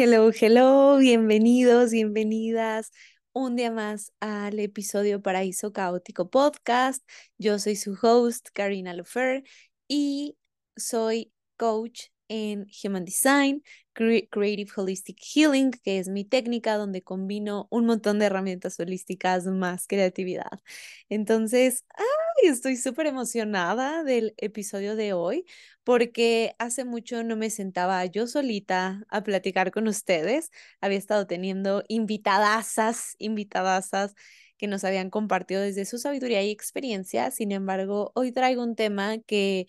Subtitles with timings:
[0.00, 2.92] Hello, hello, bienvenidos, bienvenidas
[3.32, 7.02] un día más al episodio Paraíso Caótico Podcast.
[7.36, 9.42] Yo soy su host, Karina Lefer,
[9.88, 10.38] y
[10.76, 17.84] soy coach en Human Design, Creative Holistic Healing, que es mi técnica donde combino un
[17.84, 20.60] montón de herramientas holísticas más creatividad.
[21.08, 22.04] Entonces, ay,
[22.44, 25.44] estoy súper emocionada del episodio de hoy
[25.84, 30.50] porque hace mucho no me sentaba yo solita a platicar con ustedes.
[30.80, 34.14] Había estado teniendo invitadasas, invitadasas
[34.56, 37.30] que nos habían compartido desde su sabiduría y experiencia.
[37.30, 39.66] Sin embargo, hoy traigo un tema que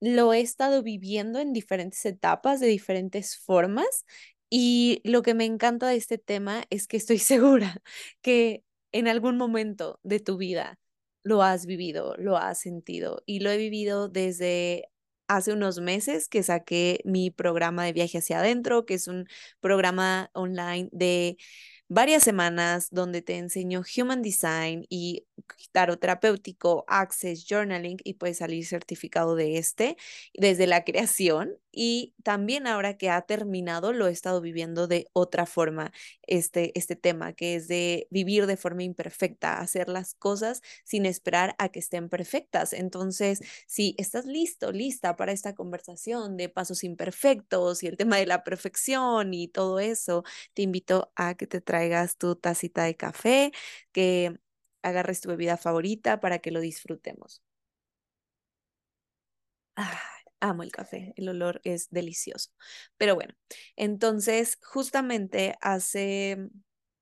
[0.00, 4.04] lo he estado viviendo en diferentes etapas, de diferentes formas.
[4.50, 7.82] Y lo que me encanta de este tema es que estoy segura
[8.22, 10.78] que en algún momento de tu vida
[11.26, 13.22] lo has vivido, lo has sentido.
[13.26, 14.84] Y lo he vivido desde
[15.26, 19.26] hace unos meses que saqué mi programa de viaje hacia adentro, que es un
[19.60, 21.36] programa online de
[21.88, 25.26] varias semanas donde te enseño Human Design y
[25.72, 29.96] tarot terapéutico, Access, Journaling y puedes salir certificado de este
[30.34, 35.46] desde la creación y también ahora que ha terminado lo he estado viviendo de otra
[35.46, 41.06] forma este, este tema que es de vivir de forma imperfecta, hacer las cosas sin
[41.06, 42.72] esperar a que estén perfectas.
[42.72, 48.26] Entonces, si estás listo, lista para esta conversación de pasos imperfectos y el tema de
[48.26, 53.52] la perfección y todo eso, te invito a que te traigas tu tacita de café,
[53.92, 54.38] que
[54.82, 57.42] agarres tu bebida favorita para que lo disfrutemos.
[59.76, 60.15] Ah,
[60.48, 62.50] amo el café, el olor es delicioso.
[62.96, 63.34] Pero bueno,
[63.76, 66.38] entonces justamente hace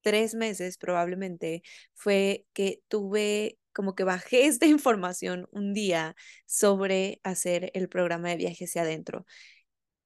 [0.03, 1.63] tres meses probablemente
[1.95, 8.37] fue que tuve como que bajé esta información un día sobre hacer el programa de
[8.37, 9.27] viaje hacia adentro.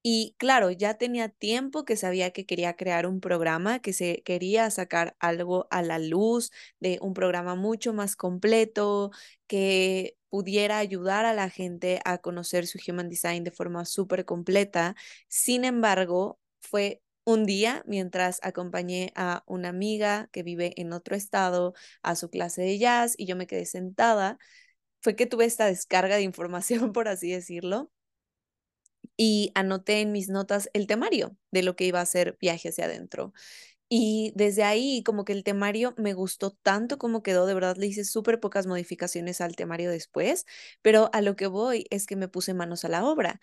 [0.03, 4.71] Y claro, ya tenía tiempo que sabía que quería crear un programa, que se quería
[4.71, 9.13] sacar algo a la luz de un programa mucho más completo,
[9.49, 14.95] que pudiera ayudar a la gente a conocer su Human Design de forma súper completa.
[15.29, 21.75] Sin embargo, fue un día mientras acompañé a una amiga que vive en otro estado
[22.03, 24.39] a su clase de jazz y yo me quedé sentada,
[25.01, 27.91] fue que tuve esta descarga de información, por así decirlo
[29.17, 32.85] y anoté en mis notas el temario de lo que iba a ser viaje hacia
[32.87, 33.35] adentro.
[33.91, 37.87] Y desde ahí, como que el temario me gustó tanto como quedó, de verdad le
[37.87, 40.45] hice súper pocas modificaciones al temario después,
[40.83, 43.41] pero a lo que voy es que me puse manos a la obra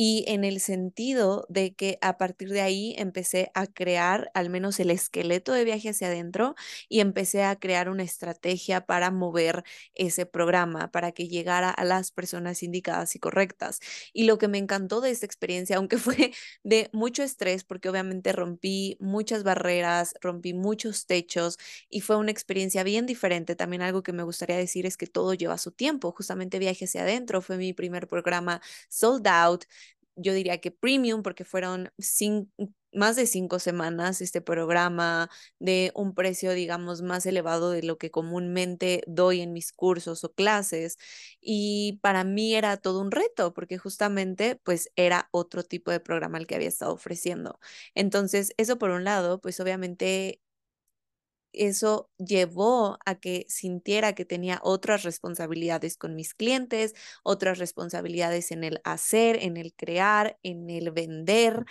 [0.00, 4.78] y en el sentido de que a partir de ahí empecé a crear al menos
[4.78, 6.54] el esqueleto de viaje hacia adentro
[6.88, 9.64] y empecé a crear una estrategia para mover
[9.94, 13.80] ese programa, para que llegara a las personas indicadas y correctas.
[14.12, 16.32] Y lo que me encantó de esta experiencia, aunque fue
[16.62, 21.58] de mucho estrés, porque obviamente rompí muchas barreras, rompí muchos techos
[21.90, 23.56] y fue una experiencia bien diferente.
[23.56, 26.12] También algo que me gustaría decir es que todo lleva su tiempo.
[26.12, 29.64] Justamente viaje hacia adentro fue mi primer programa sold out
[30.18, 31.90] yo diría que premium, porque fueron
[32.92, 38.10] más de cinco semanas este programa de un precio, digamos, más elevado de lo que
[38.10, 40.96] comúnmente doy en mis cursos o clases.
[41.40, 46.38] Y para mí era todo un reto, porque justamente pues era otro tipo de programa
[46.38, 47.58] el que había estado ofreciendo.
[47.94, 50.40] Entonces, eso por un lado, pues obviamente
[51.52, 56.94] eso llevó a que sintiera que tenía otras responsabilidades con mis clientes,
[57.24, 61.64] otras responsabilidades en el hacer, en el crear, en el vender,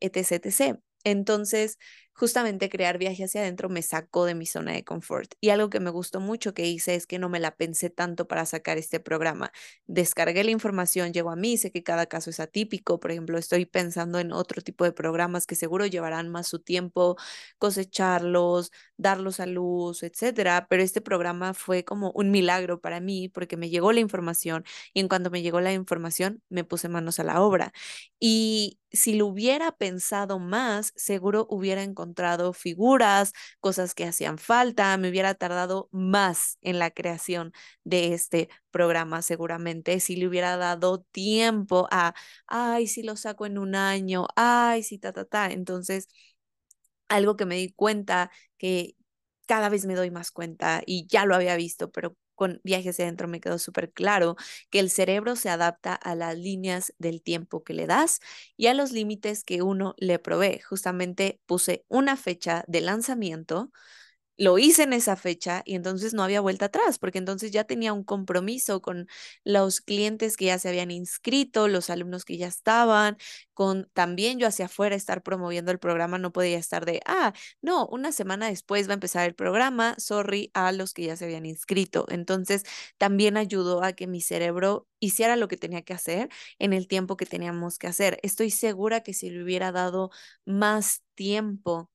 [0.00, 0.32] etc.
[0.46, 0.78] etc.
[1.04, 1.78] Entonces,
[2.14, 5.34] justamente crear viaje hacia adentro me sacó de mi zona de confort.
[5.40, 8.26] Y algo que me gustó mucho que hice es que no me la pensé tanto
[8.28, 9.52] para sacar este programa.
[9.86, 13.00] Descargué la información, llegó a mí, sé que cada caso es atípico.
[13.00, 17.16] Por ejemplo, estoy pensando en otro tipo de programas que seguro llevarán más su tiempo
[17.58, 20.66] cosecharlos, darlos a luz, etcétera.
[20.68, 25.00] Pero este programa fue como un milagro para mí porque me llegó la información y
[25.00, 27.72] en cuanto me llegó la información me puse manos a la obra.
[28.20, 32.03] Y si lo hubiera pensado más, seguro hubiera encontrado
[32.54, 37.52] figuras, cosas que hacían falta, me hubiera tardado más en la creación
[37.84, 42.14] de este programa seguramente, si le hubiera dado tiempo a,
[42.46, 45.46] ay, si lo saco en un año, ay, si ta, ta, ta.
[45.52, 46.08] Entonces,
[47.08, 48.96] algo que me di cuenta que
[49.46, 53.28] cada vez me doy más cuenta y ya lo había visto, pero con viajes adentro
[53.28, 54.36] me quedó súper claro
[54.70, 58.20] que el cerebro se adapta a las líneas del tiempo que le das
[58.56, 60.60] y a los límites que uno le provee.
[60.60, 63.72] Justamente puse una fecha de lanzamiento
[64.36, 67.92] lo hice en esa fecha y entonces no había vuelta atrás, porque entonces ya tenía
[67.92, 69.06] un compromiso con
[69.44, 73.16] los clientes que ya se habían inscrito, los alumnos que ya estaban,
[73.54, 77.32] con también yo hacia afuera estar promoviendo el programa, no podía estar de, ah,
[77.62, 81.24] no, una semana después va a empezar el programa, sorry a los que ya se
[81.24, 82.06] habían inscrito.
[82.08, 82.64] Entonces
[82.98, 86.28] también ayudó a que mi cerebro hiciera lo que tenía que hacer
[86.58, 88.18] en el tiempo que teníamos que hacer.
[88.22, 90.10] Estoy segura que si le hubiera dado
[90.44, 91.90] más tiempo,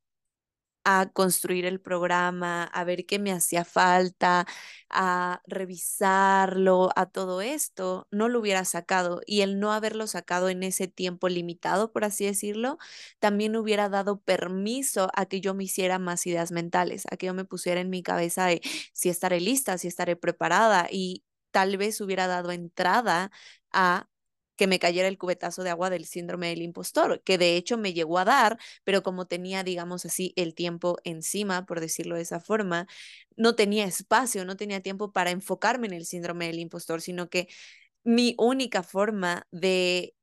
[0.83, 4.47] a construir el programa, a ver qué me hacía falta,
[4.89, 9.21] a revisarlo, a todo esto, no lo hubiera sacado.
[9.25, 12.77] Y el no haberlo sacado en ese tiempo limitado, por así decirlo,
[13.19, 17.33] también hubiera dado permiso a que yo me hiciera más ideas mentales, a que yo
[17.33, 18.61] me pusiera en mi cabeza de
[18.93, 23.31] si estaré lista, si estaré preparada y tal vez hubiera dado entrada
[23.71, 24.07] a
[24.59, 27.93] que me cayera el cubetazo de agua del síndrome del impostor, que de hecho me
[27.93, 32.41] llegó a dar, pero como tenía, digamos así, el tiempo encima, por decirlo de esa
[32.41, 32.85] forma,
[33.37, 37.47] no tenía espacio, no tenía tiempo para enfocarme en el síndrome del impostor, sino que
[38.03, 40.13] mi única forma de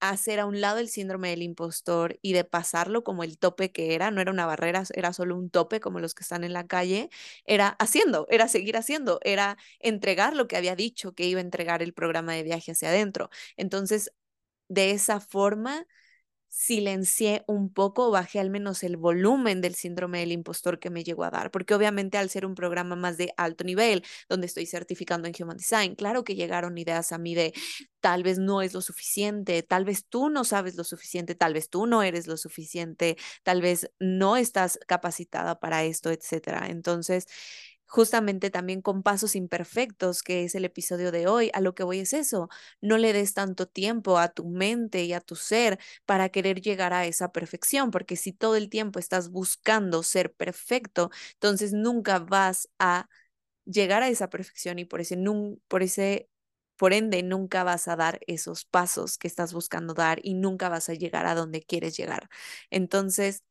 [0.00, 3.94] hacer a un lado el síndrome del impostor y de pasarlo como el tope que
[3.94, 6.66] era, no era una barrera, era solo un tope como los que están en la
[6.66, 7.10] calle,
[7.44, 11.82] era haciendo, era seguir haciendo, era entregar lo que había dicho que iba a entregar
[11.82, 13.30] el programa de viaje hacia adentro.
[13.56, 14.12] Entonces,
[14.68, 15.86] de esa forma,
[16.58, 21.24] silencié un poco, bajé al menos el volumen del síndrome del impostor que me llegó
[21.24, 25.28] a dar, porque obviamente al ser un programa más de alto nivel, donde estoy certificando
[25.28, 27.52] en Human Design, claro que llegaron ideas a mí de
[28.00, 31.68] tal vez no es lo suficiente, tal vez tú no sabes lo suficiente, tal vez
[31.68, 36.68] tú no eres lo suficiente, tal vez no estás capacitada para esto, etcétera.
[36.68, 37.26] Entonces,
[37.86, 42.00] justamente también con pasos imperfectos, que es el episodio de hoy, a lo que voy
[42.00, 42.48] es eso,
[42.80, 46.92] no le des tanto tiempo a tu mente y a tu ser para querer llegar
[46.92, 52.68] a esa perfección, porque si todo el tiempo estás buscando ser perfecto, entonces nunca vas
[52.78, 53.08] a
[53.64, 55.16] llegar a esa perfección y por ese,
[55.68, 56.28] por ese
[56.76, 60.88] por ende, nunca vas a dar esos pasos que estás buscando dar y nunca vas
[60.90, 62.28] a llegar a donde quieres llegar.
[62.70, 63.42] Entonces,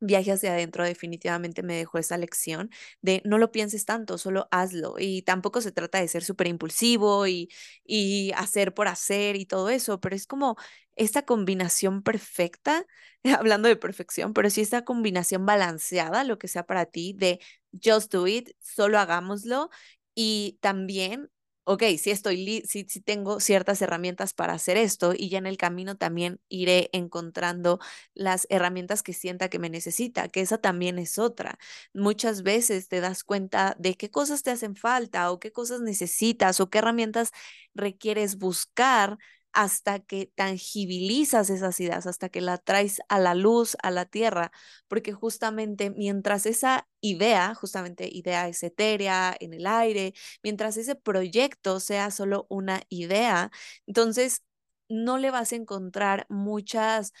[0.00, 2.70] viaje hacia adentro definitivamente me dejó esa lección
[3.02, 4.94] de no lo pienses tanto, solo hazlo.
[4.98, 7.50] Y tampoco se trata de ser súper impulsivo y,
[7.84, 10.56] y hacer por hacer y todo eso, pero es como
[10.96, 12.86] esta combinación perfecta,
[13.38, 17.40] hablando de perfección, pero sí esta combinación balanceada, lo que sea para ti, de
[17.84, 19.70] just do it, solo hagámoslo.
[20.14, 21.30] Y también
[21.72, 25.56] ok, sí estoy, sí, sí tengo ciertas herramientas para hacer esto y ya en el
[25.56, 27.78] camino también iré encontrando
[28.14, 31.58] las herramientas que sienta que me necesita, que esa también es otra.
[31.94, 36.58] Muchas veces te das cuenta de qué cosas te hacen falta o qué cosas necesitas
[36.60, 37.30] o qué herramientas
[37.74, 39.18] requieres buscar
[39.52, 44.52] hasta que tangibilizas esas ideas, hasta que la traes a la luz, a la tierra,
[44.88, 51.80] porque justamente mientras esa idea, justamente idea es etérea, en el aire, mientras ese proyecto
[51.80, 53.50] sea solo una idea,
[53.86, 54.42] entonces
[54.88, 57.12] no le vas a encontrar muchas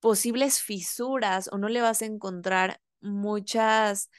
[0.00, 4.10] posibles fisuras o no le vas a encontrar muchas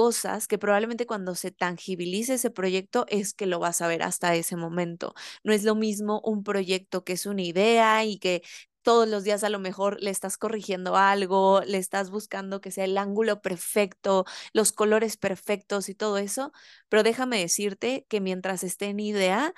[0.00, 4.34] cosas que probablemente cuando se tangibilice ese proyecto es que lo vas a ver hasta
[4.34, 5.14] ese momento.
[5.44, 8.42] No es lo mismo un proyecto que es una idea y que
[8.82, 12.84] todos los días a lo mejor le estás corrigiendo algo, le estás buscando que sea
[12.86, 14.24] el ángulo perfecto,
[14.54, 16.50] los colores perfectos y todo eso,
[16.88, 19.52] pero déjame decirte que mientras esté en idea,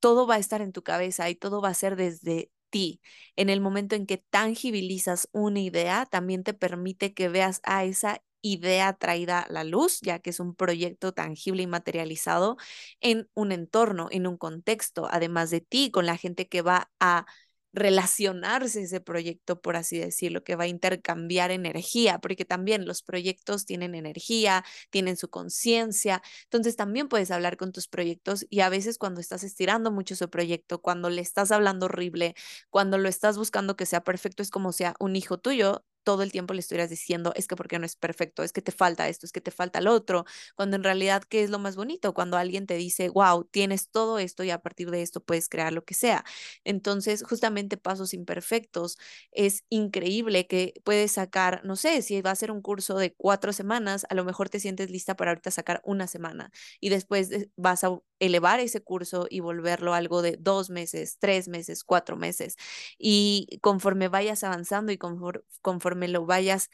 [0.00, 3.00] todo va a estar en tu cabeza y todo va a ser desde ti.
[3.36, 8.22] En el momento en que tangibilizas una idea, también te permite que veas a esa
[8.52, 12.56] idea traída a la luz, ya que es un proyecto tangible y materializado
[13.00, 17.26] en un entorno, en un contexto, además de ti, con la gente que va a
[17.72, 23.66] relacionarse ese proyecto, por así decirlo, que va a intercambiar energía, porque también los proyectos
[23.66, 28.96] tienen energía, tienen su conciencia, entonces también puedes hablar con tus proyectos y a veces
[28.98, 32.34] cuando estás estirando mucho ese proyecto, cuando le estás hablando horrible,
[32.70, 36.30] cuando lo estás buscando que sea perfecto, es como sea un hijo tuyo, todo el
[36.32, 39.26] tiempo le estuvieras diciendo, es que porque no es perfecto, es que te falta esto,
[39.26, 42.14] es que te falta lo otro, cuando en realidad, ¿qué es lo más bonito?
[42.14, 45.72] Cuando alguien te dice, wow, tienes todo esto y a partir de esto puedes crear
[45.72, 46.24] lo que sea.
[46.64, 48.98] Entonces, justamente pasos imperfectos,
[49.32, 53.52] es increíble que puedes sacar, no sé, si va a ser un curso de cuatro
[53.52, 57.84] semanas, a lo mejor te sientes lista para ahorita sacar una semana y después vas
[57.84, 62.56] a elevar ese curso y volverlo algo de dos meses, tres meses, cuatro meses.
[62.98, 66.70] Y conforme vayas avanzando y conforme, lo vayas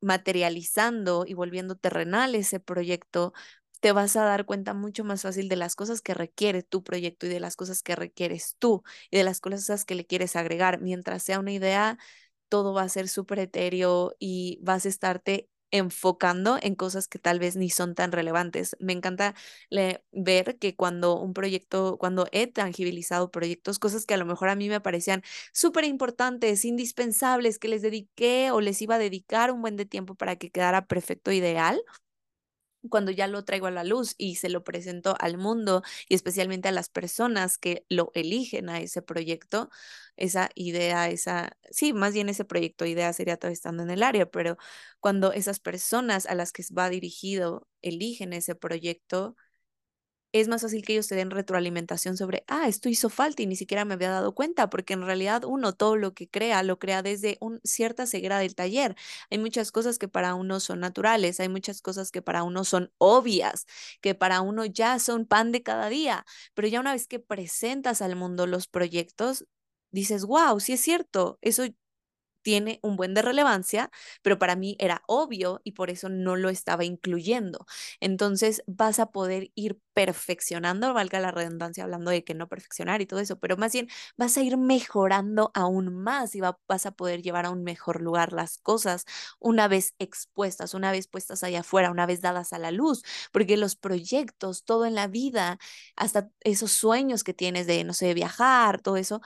[0.00, 3.32] materializando y volviendo terrenal ese proyecto,
[3.80, 7.26] te vas a dar cuenta mucho más fácil de las cosas que requiere tu proyecto
[7.26, 10.80] y de las cosas que requieres tú y de las cosas que le quieres agregar.
[10.80, 11.98] Mientras sea una idea,
[12.48, 17.38] todo va a ser súper etéreo y vas a estarte enfocando en cosas que tal
[17.40, 18.76] vez ni son tan relevantes.
[18.80, 19.34] Me encanta
[20.12, 24.54] ver que cuando un proyecto, cuando he tangibilizado proyectos, cosas que a lo mejor a
[24.56, 29.62] mí me parecían súper importantes, indispensables, que les dediqué o les iba a dedicar un
[29.62, 31.82] buen de tiempo para que quedara perfecto, ideal,
[32.90, 36.68] cuando ya lo traigo a la luz y se lo presento al mundo y especialmente
[36.68, 39.70] a las personas que lo eligen a ese proyecto,
[40.16, 44.26] esa idea, esa, sí, más bien ese proyecto, idea sería todo estando en el área,
[44.30, 44.56] pero
[45.00, 49.36] cuando esas personas a las que va dirigido eligen ese proyecto,
[50.32, 53.56] es más fácil que ellos te den retroalimentación sobre, ah, esto hizo falta y ni
[53.56, 57.02] siquiera me había dado cuenta, porque en realidad uno todo lo que crea lo crea
[57.02, 58.96] desde un, cierta ceguera del taller.
[59.30, 62.92] Hay muchas cosas que para uno son naturales, hay muchas cosas que para uno son
[62.98, 63.66] obvias,
[64.00, 66.24] que para uno ya son pan de cada día,
[66.54, 69.46] pero ya una vez que presentas al mundo los proyectos,
[69.90, 71.64] dices, wow, sí es cierto, eso
[72.42, 73.90] tiene un buen de relevancia,
[74.22, 77.66] pero para mí era obvio y por eso no lo estaba incluyendo.
[78.00, 83.06] Entonces vas a poder ir perfeccionando, valga la redundancia hablando de que no perfeccionar y
[83.06, 87.22] todo eso, pero más bien vas a ir mejorando aún más y vas a poder
[87.22, 89.04] llevar a un mejor lugar las cosas
[89.38, 93.56] una vez expuestas, una vez puestas allá afuera, una vez dadas a la luz, porque
[93.56, 95.58] los proyectos, todo en la vida,
[95.96, 99.20] hasta esos sueños que tienes de, no sé, viajar, todo eso,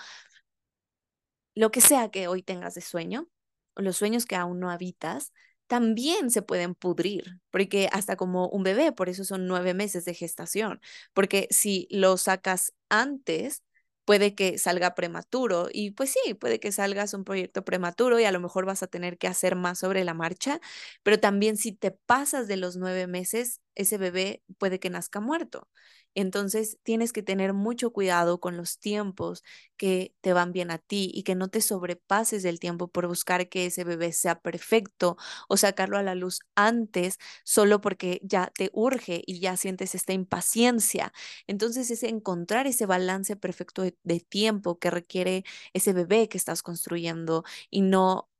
[1.56, 3.28] lo que sea que hoy tengas de sueño,
[3.75, 5.32] o los sueños que aún no habitas,
[5.66, 10.14] también se pueden pudrir, porque hasta como un bebé, por eso son nueve meses de
[10.14, 10.80] gestación,
[11.14, 13.64] porque si lo sacas antes,
[14.04, 18.32] puede que salga prematuro y pues sí, puede que salgas un proyecto prematuro y a
[18.32, 20.60] lo mejor vas a tener que hacer más sobre la marcha,
[21.02, 25.68] pero también si te pasas de los nueve meses, ese bebé puede que nazca muerto.
[26.14, 29.45] Entonces tienes que tener mucho cuidado con los tiempos
[29.76, 33.49] que te van bien a ti y que no te sobrepases del tiempo por buscar
[33.50, 35.18] que ese bebé sea perfecto
[35.49, 40.14] o sacarlo a la luz antes solo porque ya te urge y ya sientes esta
[40.14, 41.12] impaciencia.
[41.47, 46.62] Entonces es encontrar ese balance perfecto de, de tiempo que requiere ese bebé que estás
[46.62, 48.30] construyendo y no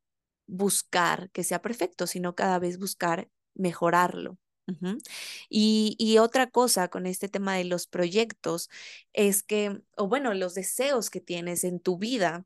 [0.47, 4.39] buscar que sea perfecto, sino cada vez buscar mejorarlo
[5.49, 8.71] y, otra cosa con este tema de los proyectos
[9.13, 12.45] es que, o bueno, los deseos que tienes en tu vida,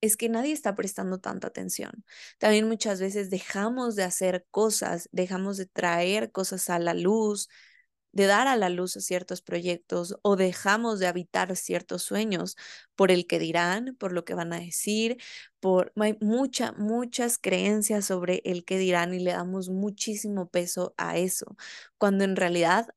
[0.00, 2.04] es que nadie está prestando tanta atención.
[2.38, 7.48] También muchas veces dejamos de hacer cosas, dejamos de traer cosas a la luz,
[8.12, 12.56] de dar a la luz ciertos proyectos o dejamos de habitar ciertos sueños
[12.96, 15.18] por el que dirán, por lo que van a decir,
[15.60, 21.18] por hay mucha, muchas creencias sobre el que dirán y le damos muchísimo peso a
[21.18, 21.56] eso,
[21.98, 22.88] cuando en realidad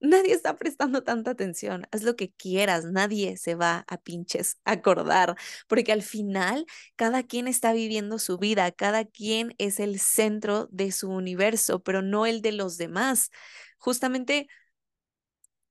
[0.00, 1.86] nadie está prestando tanta atención.
[1.92, 5.36] Haz lo que quieras, nadie se va a pinches acordar,
[5.68, 10.92] porque al final cada quien está viviendo su vida, cada quien es el centro de
[10.92, 13.30] su universo, pero no el de los demás.
[13.78, 14.48] Justamente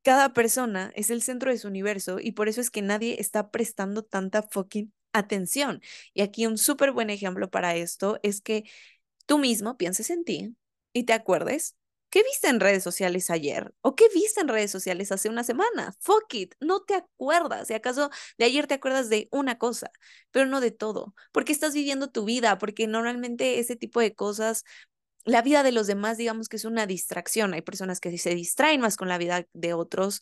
[0.03, 3.51] cada persona es el centro de su universo y por eso es que nadie está
[3.51, 5.81] prestando tanta fucking atención.
[6.13, 8.63] Y aquí un súper buen ejemplo para esto es que
[9.25, 10.55] tú mismo pienses en ti
[10.93, 11.75] y te acuerdes
[12.12, 13.74] ¿Qué viste en redes sociales ayer?
[13.79, 15.96] ¿O qué viste en redes sociales hace una semana?
[16.01, 17.70] Fuck it, no te acuerdas.
[17.70, 19.91] Si acaso de ayer te acuerdas de una cosa,
[20.29, 21.15] pero no de todo.
[21.31, 24.65] Porque estás viviendo tu vida, porque normalmente ese tipo de cosas
[25.25, 27.53] la vida de los demás, digamos que es una distracción.
[27.53, 30.21] Hay personas que se distraen más con la vida de otros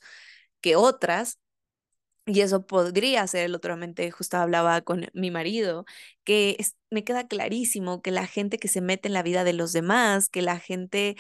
[0.62, 1.40] que otras.
[2.26, 5.86] Y eso podría ser, el otro mente justo hablaba con mi marido,
[6.24, 6.58] que
[6.92, 10.30] me queda clarísimo que la gente que se mete en la vida de los demás,
[10.30, 11.16] que la gente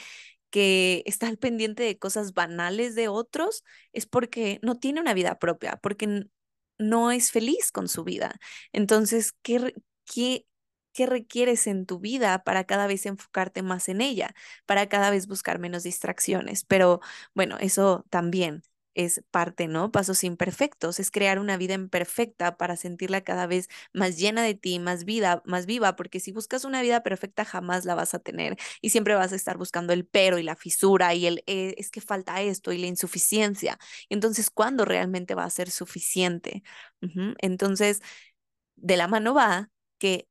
[0.51, 5.39] que está al pendiente de cosas banales de otros, es porque no tiene una vida
[5.39, 6.27] propia, porque
[6.77, 8.39] no es feliz con su vida.
[8.71, 10.45] Entonces, ¿qué, qué,
[10.99, 15.27] qué requieres en tu vida para cada vez enfocarte más en ella, para cada vez
[15.27, 16.65] buscar menos distracciones.
[16.65, 16.99] Pero
[17.33, 18.63] bueno, eso también
[18.95, 19.91] es parte, ¿no?
[19.93, 24.79] Pasos imperfectos, es crear una vida imperfecta para sentirla cada vez más llena de ti,
[24.79, 28.57] más vida, más viva, porque si buscas una vida perfecta jamás la vas a tener
[28.81, 31.91] y siempre vas a estar buscando el pero y la fisura y el eh, es
[31.91, 33.77] que falta esto y la insuficiencia.
[34.09, 36.63] Entonces, ¿cuándo realmente va a ser suficiente?
[37.41, 38.01] Entonces,
[38.77, 40.28] de la mano va que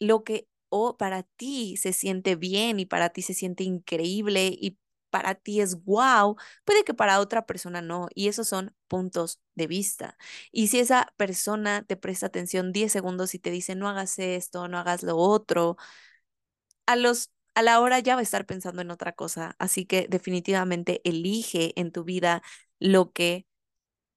[0.00, 4.78] lo que o para ti se siente bien y para ti se siente increíble y
[5.10, 8.08] para ti es wow, puede que para otra persona no.
[8.14, 10.18] Y esos son puntos de vista.
[10.52, 14.68] Y si esa persona te presta atención 10 segundos y te dice no hagas esto,
[14.68, 15.76] no hagas lo otro,
[16.86, 19.56] a los a la hora ya va a estar pensando en otra cosa.
[19.58, 22.42] Así que definitivamente elige en tu vida
[22.78, 23.46] lo que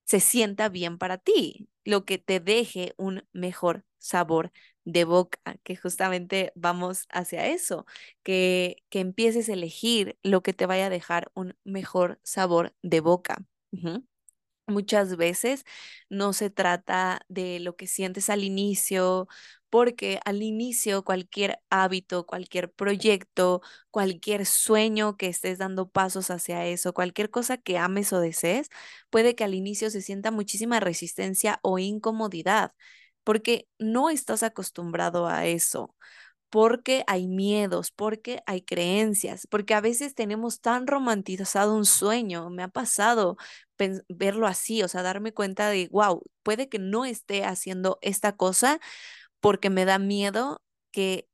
[0.06, 4.52] se sienta bien para ti, lo que te deje un mejor sabor
[4.86, 7.86] de boca, que justamente vamos hacia eso,
[8.24, 13.00] que, que empieces a elegir lo que te vaya a dejar un mejor sabor de
[13.02, 13.46] boca.
[14.68, 15.66] Muchas veces
[16.10, 19.28] no se trata de lo que sientes al inicio,
[19.70, 23.62] porque al inicio cualquier hábito, cualquier proyecto,
[23.92, 28.70] cualquier sueño que estés dando pasos hacia eso, cualquier cosa que ames o desees,
[29.10, 32.74] puede que al inicio se sienta muchísima resistencia o incomodidad,
[33.24, 35.96] porque no estás acostumbrado a eso
[36.50, 42.62] porque hay miedos, porque hay creencias, porque a veces tenemos tan romantizado un sueño, me
[42.64, 43.38] ha pasado
[44.08, 48.80] verlo así, o sea, darme cuenta de, wow, puede que no esté haciendo esta cosa
[49.40, 50.62] porque me da miedo
[50.92, 51.28] que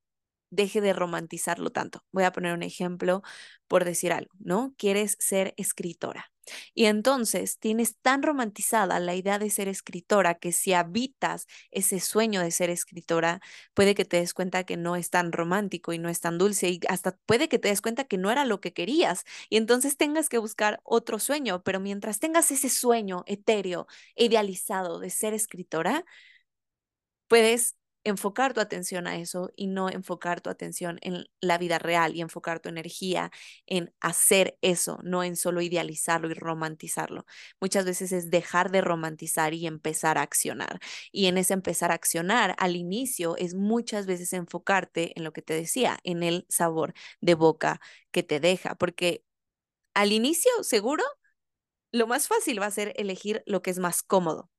[0.51, 2.03] deje de romantizarlo tanto.
[2.11, 3.21] Voy a poner un ejemplo
[3.67, 4.73] por decir algo, ¿no?
[4.77, 6.31] Quieres ser escritora.
[6.73, 12.41] Y entonces tienes tan romantizada la idea de ser escritora que si habitas ese sueño
[12.41, 13.41] de ser escritora,
[13.73, 16.69] puede que te des cuenta que no es tan romántico y no es tan dulce
[16.69, 19.97] y hasta puede que te des cuenta que no era lo que querías y entonces
[19.97, 26.05] tengas que buscar otro sueño, pero mientras tengas ese sueño etéreo, idealizado de ser escritora,
[27.27, 32.15] puedes enfocar tu atención a eso y no enfocar tu atención en la vida real
[32.15, 33.31] y enfocar tu energía
[33.67, 37.25] en hacer eso, no en solo idealizarlo y romantizarlo.
[37.59, 40.79] Muchas veces es dejar de romantizar y empezar a accionar.
[41.11, 45.41] Y en ese empezar a accionar, al inicio es muchas veces enfocarte en lo que
[45.41, 49.23] te decía, en el sabor de boca que te deja, porque
[49.93, 51.03] al inicio, seguro,
[51.91, 54.49] lo más fácil va a ser elegir lo que es más cómodo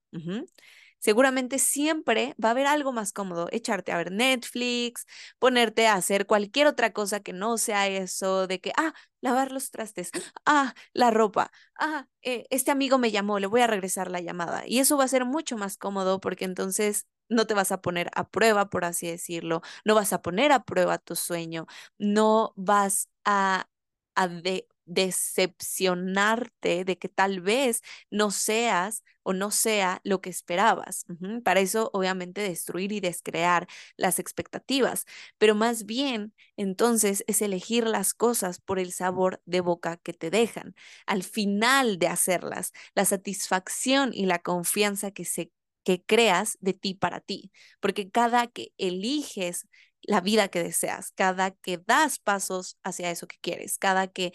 [1.00, 5.06] seguramente siempre va a haber algo más cómodo, echarte a ver Netflix,
[5.38, 9.70] ponerte a hacer cualquier otra cosa que no sea eso de que, ah, lavar los
[9.70, 10.10] trastes,
[10.46, 14.62] ah, la ropa, ah, eh, este amigo me llamó, le voy a regresar la llamada.
[14.66, 18.10] Y eso va a ser mucho más cómodo porque entonces no te vas a poner
[18.14, 21.66] a prueba, por así decirlo, no vas a poner a prueba tu sueño,
[21.98, 23.68] no vas a,
[24.14, 27.80] a de, decepcionarte de que tal vez
[28.10, 31.04] no seas o no sea lo que esperabas.
[31.44, 33.66] Para eso, obviamente, destruir y descrear
[33.96, 35.04] las expectativas,
[35.38, 40.30] pero más bien, entonces, es elegir las cosas por el sabor de boca que te
[40.30, 40.74] dejan.
[41.06, 46.92] Al final de hacerlas, la satisfacción y la confianza que se que creas de ti
[46.94, 49.66] para ti, porque cada que eliges
[50.02, 54.32] la vida que deseas, cada que das pasos hacia eso que quieres, cada que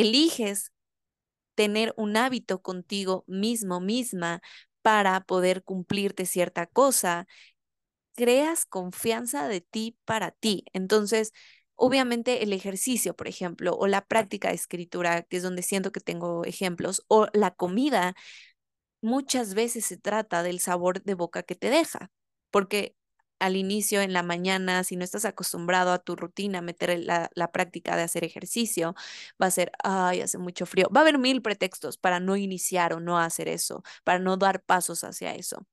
[0.00, 0.72] eliges
[1.54, 4.40] tener un hábito contigo mismo, misma,
[4.82, 7.26] para poder cumplirte cierta cosa,
[8.14, 10.64] creas confianza de ti para ti.
[10.72, 11.32] Entonces,
[11.76, 16.00] obviamente el ejercicio, por ejemplo, o la práctica de escritura, que es donde siento que
[16.00, 18.14] tengo ejemplos, o la comida,
[19.02, 22.10] muchas veces se trata del sabor de boca que te deja,
[22.50, 22.96] porque
[23.38, 27.52] al inicio en la mañana, si no estás acostumbrado a tu rutina, meter la, la,
[27.52, 28.94] práctica de hacer ejercicio,
[29.40, 30.88] va a ser, ay, hace mucho frío.
[30.94, 34.62] Va a haber mil pretextos para no iniciar o no hacer eso, para no dar
[34.62, 35.66] pasos hacia eso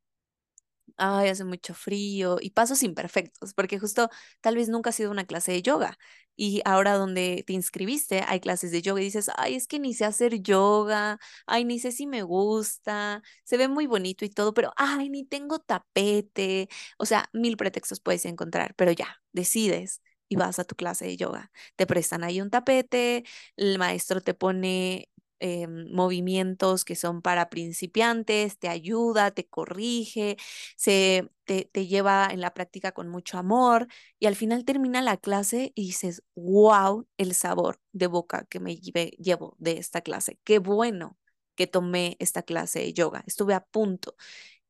[0.98, 4.10] ay, hace mucho frío y pasos imperfectos, porque justo
[4.42, 5.98] tal vez nunca ha sido una clase de yoga
[6.36, 9.94] y ahora donde te inscribiste hay clases de yoga y dices, ay, es que ni
[9.94, 14.54] sé hacer yoga, ay, ni sé si me gusta, se ve muy bonito y todo,
[14.54, 20.36] pero ay, ni tengo tapete, o sea, mil pretextos puedes encontrar, pero ya, decides y
[20.38, 21.52] vas a tu clase de yoga.
[21.76, 23.24] Te prestan ahí un tapete,
[23.58, 30.38] el maestro te pone Em, movimientos que son para principiantes, te ayuda, te corrige,
[30.78, 35.17] se, te, te, lleva en la práctica con mucho amor y al final termina la
[35.17, 40.60] clase y dices, wow, el sabor de boca que me llevo de esta clase, qué
[40.60, 41.17] bueno
[41.56, 44.15] que tomé esta clase de yoga, estuve a punto.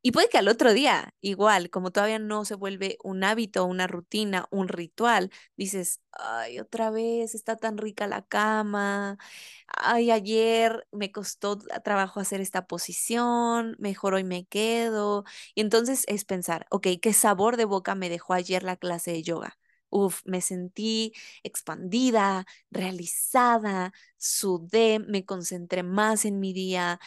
[0.07, 3.87] Y puede que al otro día, igual, como todavía no se vuelve un hábito, una
[3.87, 9.17] rutina, un ritual, dices, ay, otra vez está tan rica la cama,
[9.67, 15.23] ay, ayer me costó trabajo hacer esta posición, mejor hoy me quedo.
[15.55, 19.23] Y entonces es pensar, ok, ¿qué sabor de boca me dejó ayer la clase de
[19.23, 19.57] yoga?
[19.89, 21.13] Uf, me sentí
[21.43, 26.99] expandida, realizada, sudé, me concentré más en mi día,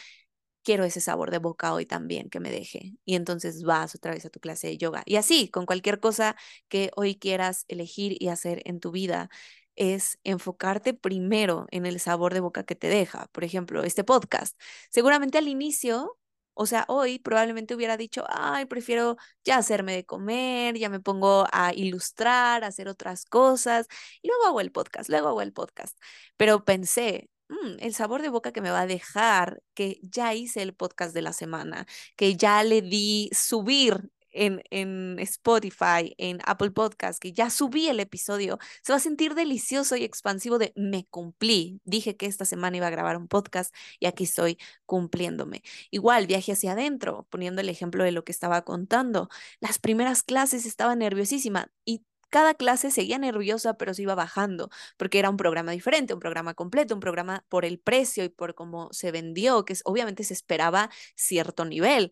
[0.69, 2.93] quiero ese sabor de boca hoy también que me deje.
[3.03, 5.01] Y entonces vas otra vez a tu clase de yoga.
[5.07, 6.35] Y así, con cualquier cosa
[6.67, 9.31] que hoy quieras elegir y hacer en tu vida,
[9.75, 13.29] es enfocarte primero en el sabor de boca que te deja.
[13.31, 14.59] Por ejemplo, este podcast.
[14.91, 16.19] Seguramente al inicio,
[16.53, 21.47] o sea, hoy probablemente hubiera dicho, ay, prefiero ya hacerme de comer, ya me pongo
[21.51, 23.87] a ilustrar, a hacer otras cosas,
[24.21, 25.97] y luego hago el podcast, luego hago el podcast.
[26.37, 30.61] Pero pensé, Mm, el sabor de boca que me va a dejar que ya hice
[30.61, 36.71] el podcast de la semana, que ya le di subir en, en Spotify, en Apple
[36.71, 41.07] Podcast, que ya subí el episodio, se va a sentir delicioso y expansivo de me
[41.09, 41.81] cumplí.
[41.85, 45.63] Dije que esta semana iba a grabar un podcast y aquí estoy cumpliéndome.
[45.91, 49.29] Igual, viaje hacia adentro, poniendo el ejemplo de lo que estaba contando.
[49.59, 55.19] Las primeras clases estaba nerviosísima y cada clase seguía nerviosa, pero se iba bajando, porque
[55.19, 58.89] era un programa diferente, un programa completo, un programa por el precio y por cómo
[58.91, 62.11] se vendió, que obviamente se esperaba cierto nivel.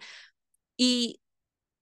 [0.78, 1.22] Y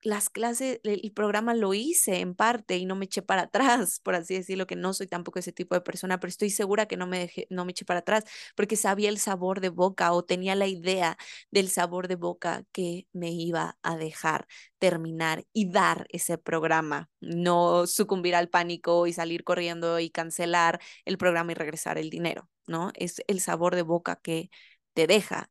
[0.05, 4.15] las clases, el programa lo hice en parte y no me eché para atrás, por
[4.15, 7.07] así decirlo, que no soy tampoco ese tipo de persona, pero estoy segura que no
[7.07, 8.23] me, dejé, no me eché para atrás
[8.55, 11.17] porque sabía el sabor de boca o tenía la idea
[11.51, 17.87] del sabor de boca que me iba a dejar terminar y dar ese programa, no
[17.87, 22.91] sucumbir al pánico y salir corriendo y cancelar el programa y regresar el dinero, ¿no?
[22.95, 24.49] Es el sabor de boca que
[24.95, 25.49] te deja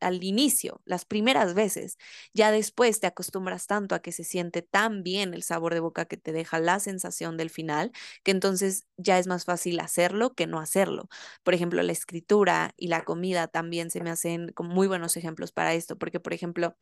[0.00, 1.98] al inicio, las primeras veces.
[2.34, 6.04] Ya después te acostumbras tanto a que se siente tan bien el sabor de boca
[6.04, 10.46] que te deja la sensación del final, que entonces ya es más fácil hacerlo que
[10.46, 11.08] no hacerlo.
[11.42, 15.52] Por ejemplo, la escritura y la comida también se me hacen como muy buenos ejemplos
[15.52, 16.76] para esto, porque por ejemplo,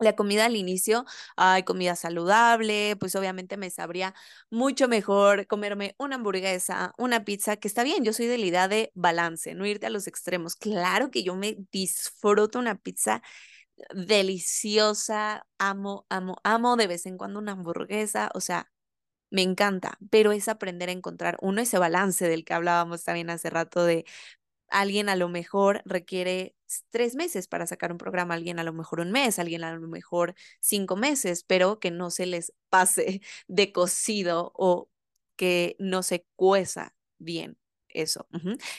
[0.00, 1.04] la comida al inicio,
[1.36, 4.14] hay comida saludable, pues obviamente me sabría
[4.50, 8.68] mucho mejor comerme una hamburguesa, una pizza, que está bien, yo soy de la idea
[8.68, 10.56] de balance, no irte a los extremos.
[10.56, 13.22] Claro que yo me disfruto una pizza
[13.94, 18.70] deliciosa, amo, amo, amo de vez en cuando una hamburguesa, o sea,
[19.30, 23.50] me encanta, pero es aprender a encontrar uno ese balance del que hablábamos también hace
[23.50, 24.06] rato de
[24.70, 26.54] alguien a lo mejor requiere
[26.90, 29.88] tres meses para sacar un programa, alguien a lo mejor un mes, alguien a lo
[29.88, 34.90] mejor cinco meses, pero que no se les pase de cocido o
[35.36, 38.28] que no se cueza bien eso.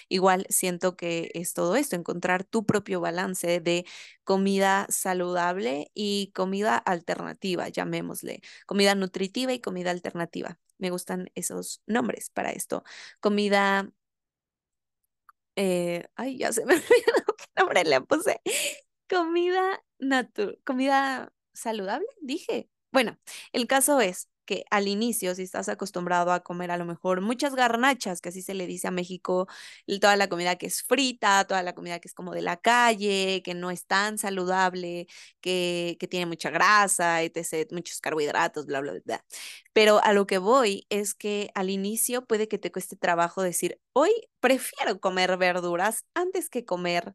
[0.07, 3.85] Igual siento que es todo esto, encontrar tu propio balance de
[4.23, 10.59] comida saludable y comida alternativa, llamémosle, comida nutritiva y comida alternativa.
[10.77, 12.83] Me gustan esos nombres para esto.
[13.19, 13.91] Comida
[15.59, 18.41] eh, ay, ya se me olvidó qué nombre le puse.
[19.09, 22.69] Comida natural, comida saludable, dije.
[22.91, 23.19] Bueno,
[23.53, 27.53] el caso es que al inicio, si estás acostumbrado a comer a lo mejor muchas
[27.53, 29.47] garnachas, que así se le dice a México,
[30.01, 33.43] toda la comida que es frita, toda la comida que es como de la calle,
[33.43, 35.05] que no es tan saludable,
[35.39, 39.23] que, que tiene mucha grasa, etc., muchos carbohidratos, bla, bla, bla.
[39.71, 43.79] Pero a lo que voy es que al inicio puede que te cueste trabajo decir,
[43.93, 44.09] hoy
[44.39, 47.13] prefiero comer verduras antes que comer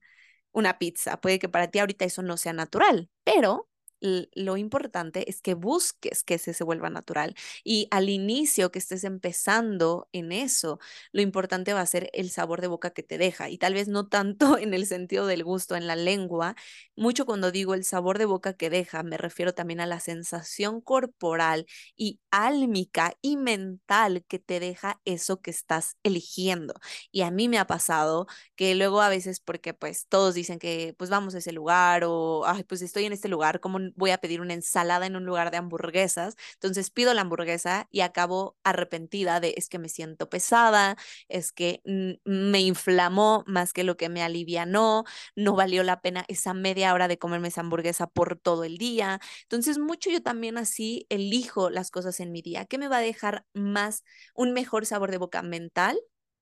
[0.52, 1.20] una pizza.
[1.20, 3.68] Puede que para ti ahorita eso no sea natural, pero
[4.04, 7.34] lo importante es que busques que ese se vuelva natural.
[7.64, 10.78] Y al inicio que estés empezando en eso,
[11.12, 13.48] lo importante va a ser el sabor de boca que te deja.
[13.50, 16.54] Y tal vez no tanto en el sentido del gusto en la lengua.
[16.96, 20.80] Mucho cuando digo el sabor de boca que deja, me refiero también a la sensación
[20.80, 26.74] corporal y álmica y mental que te deja eso que estás eligiendo.
[27.10, 30.94] Y a mí me ha pasado que luego a veces porque pues todos dicen que
[30.98, 34.18] pues vamos a ese lugar o Ay, pues estoy en este lugar, como voy a
[34.18, 36.36] pedir una ensalada en un lugar de hamburguesas.
[36.54, 40.96] Entonces pido la hamburguesa y acabo arrepentida de es que me siento pesada,
[41.28, 41.80] es que
[42.24, 45.04] me inflamó más que lo que me alivianó,
[45.36, 49.20] no valió la pena esa media hora de comerme esa hamburguesa por todo el día.
[49.42, 52.64] Entonces mucho yo también así elijo las cosas en mi día.
[52.66, 54.04] ¿Qué me va a dejar más
[54.34, 55.98] un mejor sabor de boca mental,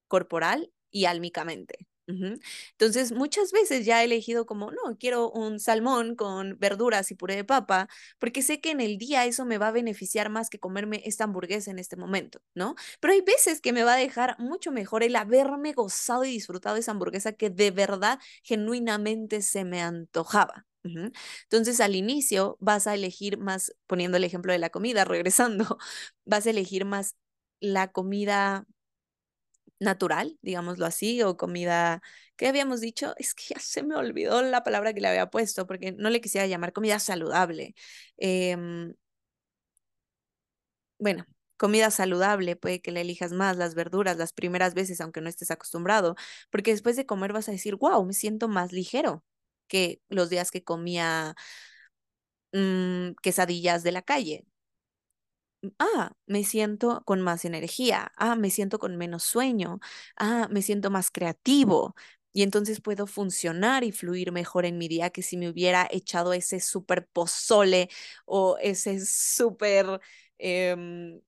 [0.09, 1.87] corporal y álmicamente?
[2.07, 7.37] Entonces, muchas veces ya he elegido como, no, quiero un salmón con verduras y puré
[7.37, 7.89] de papa,
[8.19, 11.25] porque sé que en el día eso me va a beneficiar más que comerme esta
[11.25, 12.75] hamburguesa en este momento, ¿no?
[13.01, 16.75] Pero hay veces que me va a dejar mucho mejor el haberme gozado y disfrutado
[16.75, 20.67] de esa hamburguesa que de verdad, genuinamente se me antojaba.
[21.45, 25.79] Entonces, al inicio vas a elegir más, poniendo el ejemplo de la comida, regresando,
[26.25, 27.17] vas a elegir más
[27.61, 28.67] la comida
[29.83, 32.03] natural, digámoslo así, o comida,
[32.37, 33.15] ¿qué habíamos dicho?
[33.19, 36.21] Es que ya se me olvidó la palabra que le había puesto, porque no le
[36.21, 37.75] quisiera llamar comida saludable.
[38.19, 38.95] Em,
[40.99, 45.29] bueno, comida saludable, puede que le elijas más las verduras las primeras veces, aunque no
[45.29, 46.15] estés acostumbrado,
[46.51, 49.25] porque después de comer vas a decir, wow, me siento más ligero
[49.69, 51.35] que los días que comía
[52.53, 54.45] mm, quesadillas de la calle
[55.79, 59.81] ah, me siento con más energía, ah, me siento con menos sueño,
[60.17, 61.95] ah, me siento más creativo.
[62.35, 66.33] Y entonces puedo funcionar y fluir mejor en mi día que si me hubiera echado
[66.33, 67.91] ese súper pozole
[68.25, 70.01] o ese súper,
[70.39, 71.21] em,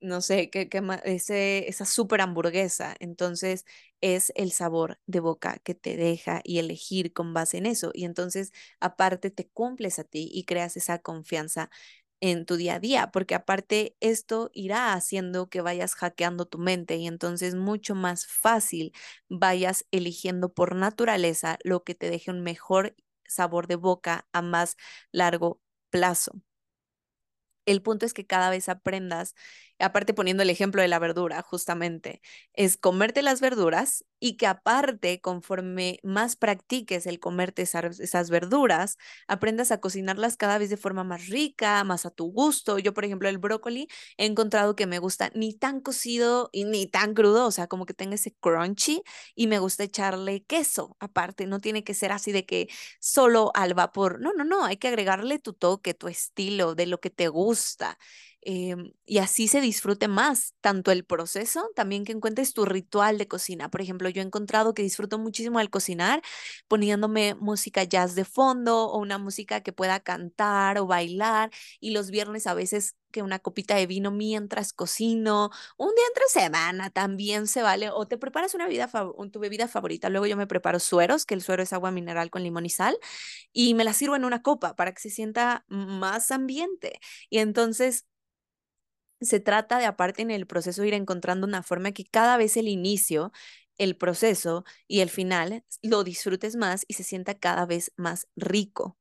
[0.00, 0.68] no sé, que,
[1.04, 2.94] ese, esa súper hamburguesa.
[3.00, 3.64] Entonces
[4.00, 7.90] es el sabor de boca que te deja y elegir con base en eso.
[7.94, 11.70] Y entonces aparte te cumples a ti y creas esa confianza
[12.20, 16.96] en tu día a día, porque aparte esto irá haciendo que vayas hackeando tu mente
[16.96, 18.92] y entonces mucho más fácil
[19.28, 22.94] vayas eligiendo por naturaleza lo que te deje un mejor
[23.26, 24.76] sabor de boca a más
[25.12, 26.32] largo plazo.
[27.66, 29.34] El punto es que cada vez aprendas
[29.78, 32.20] aparte poniendo el ejemplo de la verdura, justamente,
[32.54, 38.96] es comerte las verduras y que aparte, conforme más practiques el comerte esas, verduras,
[39.28, 42.78] aprendas a cocinarlas cada vez de forma más rica, más a tu gusto.
[42.78, 46.86] Yo, por ejemplo, el brócoli he encontrado que me gusta ni tan cocido y ni
[46.86, 49.02] tan crudo, o sea, como que tenga ese crunchy
[49.34, 52.68] y me gusta echarle queso aparte, no tiene que ser así de que
[53.00, 54.20] solo al vapor.
[54.20, 57.98] No, no, no, hay que agregarle tu toque, tu estilo, de lo que te gusta.
[58.48, 63.26] Em, y así se disfrute más, tanto el proceso, también que encuentres tu ritual de
[63.26, 63.70] cocina.
[63.72, 66.22] Por ejemplo, yo he encontrado que disfruto muchísimo al cocinar
[66.68, 72.10] poniéndome música jazz de fondo o una música que pueda cantar o bailar y los
[72.12, 77.46] viernes a veces que una copita de vino mientras cocino, un día entre semana también
[77.46, 78.88] se vale, o te preparas una bebida
[79.32, 82.42] tu bebida favorita, luego yo me preparo sueros, que el suero es agua mineral con
[82.42, 82.98] limón y sal,
[83.52, 87.00] y me la sirvo en una copa para que se sienta más ambiente.
[87.30, 88.06] Y entonces
[89.20, 92.68] se trata de, aparte en el proceso, ir encontrando una forma que cada vez el
[92.68, 93.32] inicio,
[93.78, 98.98] el proceso y el final lo disfrutes más y se sienta cada vez más rico.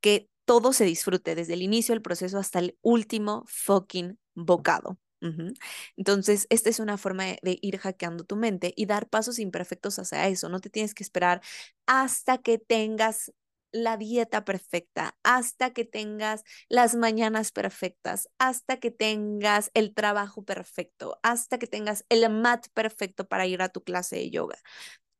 [0.00, 4.98] Que todo se disfrute, desde el inicio del proceso hasta el último fucking bocado.
[5.96, 10.26] Entonces, esta es una forma de, ir hackeando tu mente y dar pasos imperfectos hacia
[10.28, 10.48] eso.
[10.48, 11.42] No te tienes que esperar
[11.86, 13.32] hasta que tengas
[13.72, 21.18] la dieta perfecta, hasta que tengas las mañanas perfectas, hasta que tengas el trabajo perfecto,
[21.22, 24.58] hasta que tengas el mat perfecto para ir a tu clase de yoga.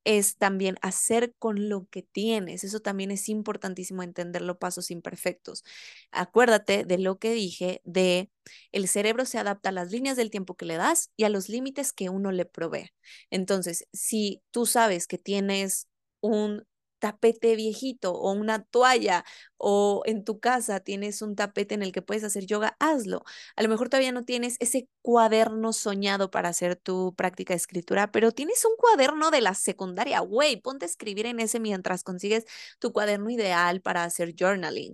[0.05, 2.65] Es también hacer con lo que tienes.
[2.65, 5.65] Eso también es importantísimo entender los pasos imperfectos.
[6.13, 8.31] Acuérdate de lo que dije de
[8.73, 11.49] el cerebro se adapta a las líneas del tiempo que le das y a los
[11.51, 12.91] límites que uno le provee.
[13.31, 15.89] Entonces, si tú sabes que tienes
[16.21, 16.65] un
[16.99, 19.25] tapete viejito o una toalla
[19.57, 23.25] o en tu casa tienes un tapete en el que puedes hacer yoga, hazlo.
[23.57, 28.11] A lo mejor todavía no tienes ese cuaderno soñado para hacer tu práctica de escritura,
[28.13, 32.45] pero tienes un cuaderno de la secundaria, güey, ponte a escribir en ese mientras consigues
[32.79, 34.93] tu cuaderno ideal para hacer journaling.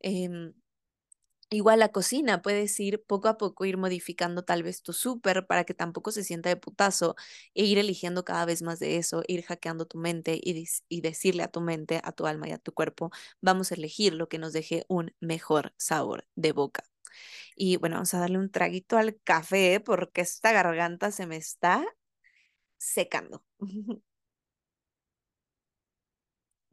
[0.00, 0.52] Em,
[1.50, 5.64] Igual la cocina, puedes ir poco a poco, ir modificando tal vez tu súper para
[5.64, 7.14] que tampoco se sienta de putazo
[7.54, 11.42] e ir eligiendo cada vez más de eso, ir hackeando tu mente y, y decirle
[11.44, 14.38] a tu mente, a tu alma y a tu cuerpo, vamos a elegir lo que
[14.38, 16.84] nos deje un mejor sabor de boca.
[17.56, 21.84] Y bueno, vamos a darle un traguito al café porque esta garganta se me está
[22.78, 23.44] secando.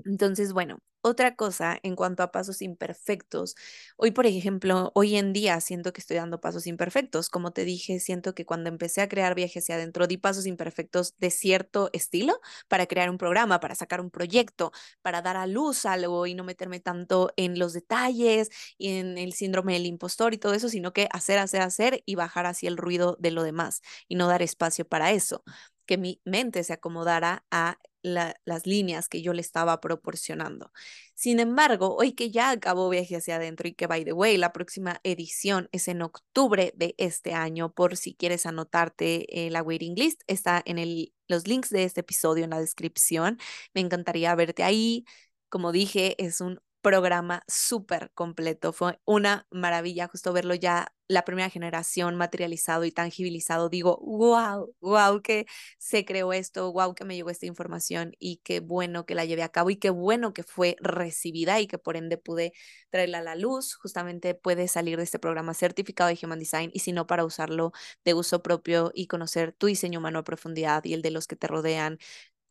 [0.06, 3.56] Entonces, bueno, otra cosa en cuanto a pasos imperfectos.
[3.98, 7.30] Hoy, por ejemplo, hoy en día siento que estoy dando pasos imperfectos.
[7.30, 11.16] Como te dije, siento que cuando empecé a crear viajes hacia adentro, di pasos imperfectos
[11.18, 15.86] de cierto estilo para crear un programa, para sacar un proyecto, para dar a luz
[15.86, 20.38] algo y no meterme tanto en los detalles y en el síndrome del impostor y
[20.38, 23.82] todo eso, sino que hacer, hacer, hacer y bajar así el ruido de lo demás
[24.08, 25.44] y no dar espacio para eso
[25.86, 30.72] que mi mente se acomodara a las líneas que yo le estaba proporcionando.
[31.16, 34.54] Sin embargo, hoy que ya acabó Viaje hacia adentro y que, by the way, la
[34.54, 40.22] próxima edición es en octubre de este año, por si quieres anotarte la waiting list,
[40.28, 43.38] está en el, los links de este episodio en la descripción.
[43.74, 45.06] Me encantaría verte ahí.
[45.50, 48.74] Como dije, es un programa súper completo.
[48.74, 53.70] Fue una maravilla justo verlo ya la primera generación materializado y tangibilizado.
[53.70, 55.46] Digo, wow, wow, que
[55.78, 59.44] se creó esto, wow, que me llegó esta información y qué bueno que la llevé
[59.44, 62.54] a cabo y qué bueno que fue recibida y que por ende pude
[62.90, 63.76] traerla a la luz.
[63.76, 67.72] Justamente puede salir de este programa certificado de Human Design y si no, para usarlo
[68.06, 71.36] de uso propio y conocer tu diseño humano a profundidad y el de los que
[71.36, 72.00] te rodean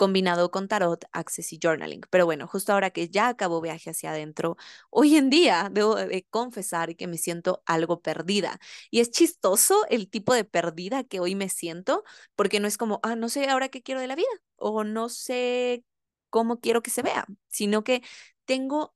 [0.00, 2.00] combinado con tarot, access y journaling.
[2.10, 4.56] Pero bueno, justo ahora que ya acabo viaje hacia adentro,
[4.90, 8.58] hoy en día debo de confesar que me siento algo perdida.
[8.90, 12.02] Y es chistoso el tipo de perdida que hoy me siento,
[12.34, 15.10] porque no es como, ah, no sé ahora qué quiero de la vida o no
[15.10, 15.84] sé
[16.30, 18.02] cómo quiero que se vea, sino que
[18.46, 18.94] tengo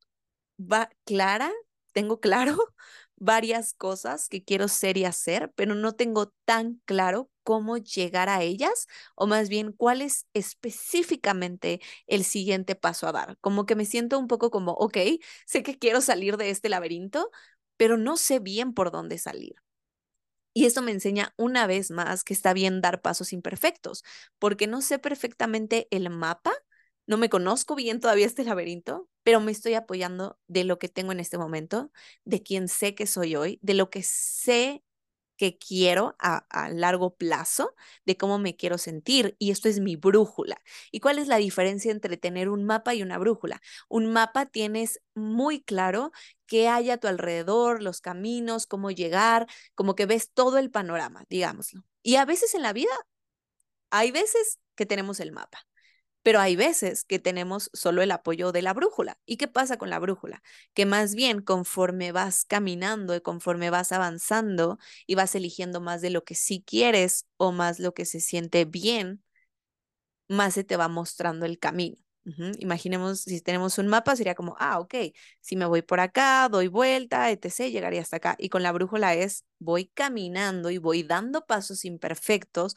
[0.59, 1.53] va clara,
[1.93, 2.57] tengo claro
[3.25, 8.43] varias cosas que quiero ser y hacer, pero no tengo tan claro cómo llegar a
[8.43, 13.37] ellas o más bien cuál es específicamente el siguiente paso a dar.
[13.41, 14.99] Como que me siento un poco como, ok,
[15.47, 17.31] sé que quiero salir de este laberinto,
[17.77, 19.55] pero no sé bien por dónde salir.
[20.53, 24.05] Y esto me enseña una vez más que está bien dar pasos imperfectos,
[24.39, 26.53] porque no sé perfectamente el mapa,
[27.07, 31.13] no me conozco bien todavía este laberinto, pero me estoy apoyando de lo que tengo
[31.13, 31.91] en este momento,
[32.25, 34.85] de quien sé que soy hoy, de lo que sé
[35.37, 39.37] que quiero a, a, largo plazo, de cómo me quiero sentir.
[39.39, 40.63] Y esto es mi brújula.
[40.93, 43.61] ¿Y cuál es la diferencia entre tener un mapa y una brújula?
[43.89, 46.13] Un mapa tienes muy claro
[46.47, 51.25] qué hay a tu alrededor, los caminos, cómo llegar, como que ves todo el panorama,
[51.29, 51.85] digámoslo.
[52.03, 52.95] Y a veces en la vida,
[53.91, 55.67] hay veces que tenemos el mapa
[56.25, 59.19] pero hay veces que tenemos solo el apoyo de la brújula.
[59.27, 60.43] ¿Y qué pasa con la brújula?
[60.73, 66.11] Que más bien conforme vas caminando y conforme vas avanzando y vas eligiendo más de
[66.11, 69.23] lo que sí quieres o más lo que se siente bien,
[70.29, 71.97] más se te va mostrando el camino.
[72.59, 74.95] Imaginemos si tenemos un mapa, sería como, ah, ok,
[75.41, 78.35] si me voy por acá, doy vuelta, etc., llegaría hasta acá.
[78.39, 82.77] Y con la brújula es, voy caminando y voy dando pasos imperfectos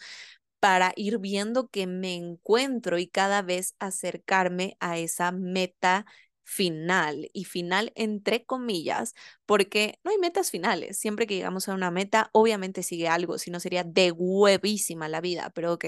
[0.60, 6.06] para ir viendo que me encuentro y cada vez acercarme a esa meta
[6.44, 9.14] final y final entre comillas,
[9.46, 10.98] porque no hay metas finales.
[10.98, 15.20] Siempre que llegamos a una meta, obviamente sigue algo, si no sería de huevísima la
[15.22, 15.86] vida, pero ok,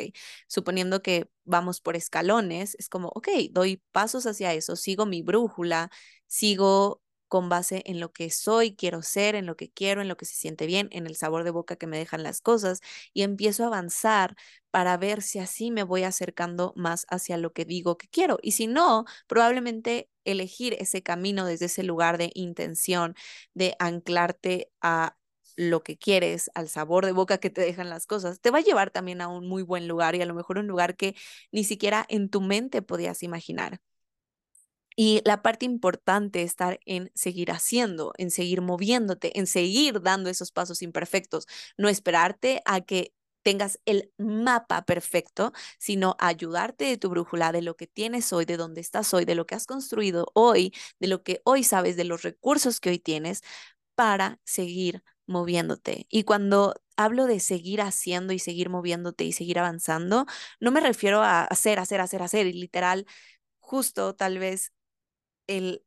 [0.47, 5.89] suponiendo que vamos por escalones, es como, ok, doy pasos hacia eso, sigo mi brújula,
[6.27, 10.17] sigo con base en lo que soy, quiero ser, en lo que quiero, en lo
[10.17, 12.81] que se siente bien, en el sabor de boca que me dejan las cosas
[13.13, 14.35] y empiezo a avanzar
[14.71, 18.37] para ver si así me voy acercando más hacia lo que digo que quiero.
[18.41, 23.15] Y si no, probablemente elegir ese camino desde ese lugar de intención,
[23.53, 25.15] de anclarte a
[25.55, 28.61] lo que quieres, al sabor de boca que te dejan las cosas, te va a
[28.61, 31.15] llevar también a un muy buen lugar y a lo mejor un lugar que
[31.51, 33.81] ni siquiera en tu mente podías imaginar.
[34.95, 40.51] Y la parte importante estar en seguir haciendo, en seguir moviéndote, en seguir dando esos
[40.51, 41.47] pasos imperfectos,
[41.77, 47.75] no esperarte a que tengas el mapa perfecto, sino ayudarte de tu brújula, de lo
[47.77, 51.23] que tienes hoy, de dónde estás hoy, de lo que has construido hoy, de lo
[51.23, 53.41] que hoy sabes, de los recursos que hoy tienes
[53.95, 56.07] para seguir moviéndote.
[56.09, 60.25] Y cuando hablo de seguir haciendo y seguir moviéndote y seguir avanzando,
[60.59, 63.05] no me refiero a hacer, hacer, hacer, hacer, y literal,
[63.59, 64.73] justo tal vez
[65.49, 65.83] el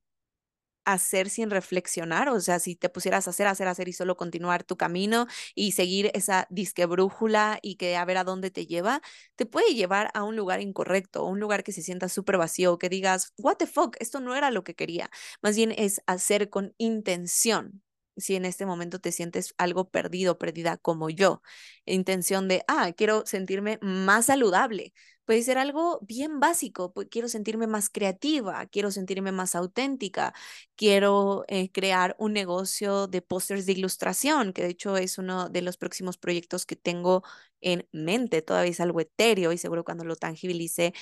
[0.85, 4.65] hacer sin reflexionar, o sea, si te pusieras a hacer, hacer, hacer y solo continuar
[4.65, 9.01] tu camino y seguir esa disque brújula y que a ver a dónde te lleva,
[9.37, 12.89] te puede llevar a un lugar incorrecto, un lugar que se sienta súper vacío, que
[12.89, 15.09] digas, what the fuck, esto no era lo que quería.
[15.41, 17.83] Más bien es hacer con intención.
[18.17, 21.43] Si en este momento te sientes algo perdido, perdida como yo,
[21.87, 24.93] intención de, ah, quiero sentirme más saludable,
[25.25, 30.35] Puede ser algo bien básico, pues quiero sentirme más creativa, quiero sentirme más auténtica,
[30.75, 35.63] quiero eh, crear un negocio de pósters de ilustración, que de hecho es uno de
[35.63, 37.23] los próximos proyectos que tengo
[37.61, 40.93] en mente, todavía es algo etéreo y seguro cuando lo tangibilice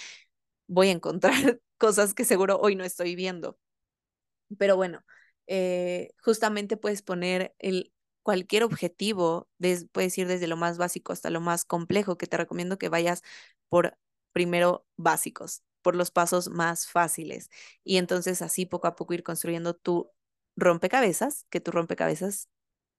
[0.69, 1.33] voy a encontrar
[1.79, 3.59] cosas que seguro hoy no estoy viendo.
[4.59, 5.05] Pero bueno,
[5.47, 9.49] eh, justamente puedes poner el, cualquier objetivo,
[9.93, 13.23] puedes ir desde lo más básico hasta lo más complejo, que te recomiendo que vayas
[13.69, 13.97] por
[14.33, 17.51] primero básicos, por los pasos más fáciles.
[17.85, 20.11] Y entonces así poco a poco ir construyendo tu
[20.57, 22.49] rompecabezas, que tu rompecabezas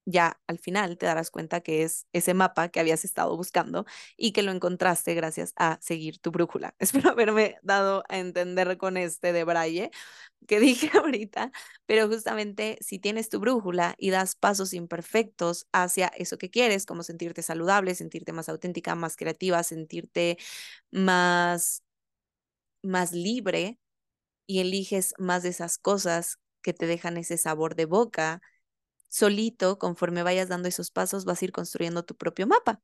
[0.04, 3.84] ya al final te darás cuenta que es ese mapa que habías estado buscando
[4.16, 6.74] y que lo encontraste gracias a seguir tu brújula.
[6.80, 9.90] Espero haberme dado a entender con este de Braille
[10.46, 11.52] que dije ahorita,
[11.86, 17.02] pero justamente si tienes tu brújula y das pasos imperfectos hacia eso que quieres, como
[17.02, 20.38] sentirte saludable, sentirte más auténtica, más creativa, sentirte
[20.90, 21.82] más
[22.82, 23.78] más libre
[24.46, 28.42] y eliges más de esas cosas que te dejan ese sabor de boca,
[29.12, 32.80] solito, conforme vayas dando esos pasos, vas a ir construyendo tu propio mapa.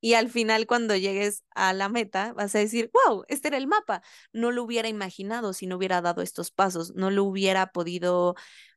[0.00, 3.68] Y al final, cuando llegues a la meta, vas a decir, wow, este era el
[3.68, 4.02] mapa.
[4.32, 8.34] No lo hubiera imaginado si no hubiera dado estos pasos, no lo hubiera podido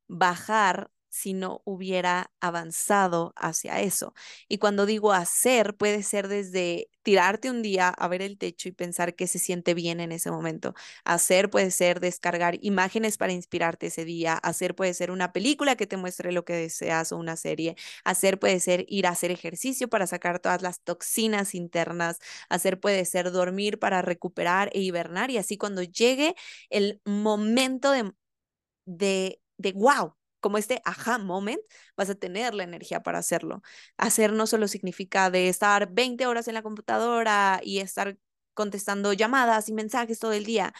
[0.07, 4.13] bajar si no hubiera avanzado hacia eso.
[4.47, 8.71] Y cuando digo hacer, puede ser desde tirarte un día a ver el techo y
[8.71, 10.73] pensar que se siente bien en ese momento.
[11.03, 14.33] Hacer puede ser descargar imágenes para inspirarte ese día.
[14.35, 17.75] Hacer puede ser una película que te muestre lo que deseas o una serie.
[18.03, 22.19] Hacer puede ser ir a hacer ejercicio para sacar todas las toxinas internas.
[22.49, 25.31] Hacer puede ser dormir para recuperar e hibernar.
[25.31, 26.35] Y así cuando llegue
[26.69, 28.11] el momento de,
[28.85, 30.14] de, de wow,
[30.45, 31.59] como este aha moment,
[31.97, 33.63] vas a tener la energía para hacerlo.
[33.97, 38.19] Hacer no solo significa de estar 20 horas en la computadora y estar
[38.53, 40.71] contestando llamadas y mensajes todo el día.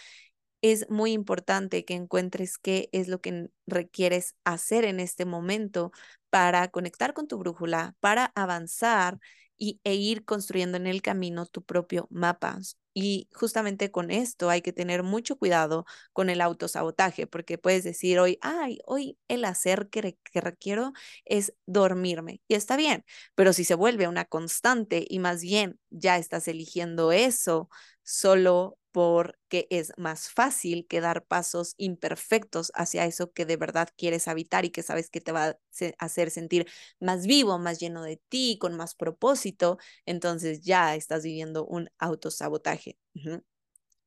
[0.61, 5.91] es muy importante que encuentres qué es lo que requieres hacer en este momento
[6.29, 9.19] para conectar con tu brújula, para avanzar
[9.57, 12.59] y, e ir construyendo en el camino tu propio mapa.
[12.93, 18.19] Y justamente con esto hay que tener mucho cuidado con el autosabotaje, porque puedes decir
[18.19, 20.93] hoy, ay, hoy el hacer que, que requiero
[21.25, 22.41] es dormirme.
[22.47, 23.03] Y está bien,
[23.35, 27.69] pero si se vuelve una constante y más bien ya estás eligiendo eso
[28.03, 34.29] solo porque es más fácil que dar pasos imperfectos hacia eso que de verdad quieres
[34.29, 35.57] habitar y que sabes que te va a
[35.99, 36.65] hacer sentir
[37.01, 42.97] más vivo, más lleno de ti, con más propósito, entonces ya estás viviendo un autosabotaje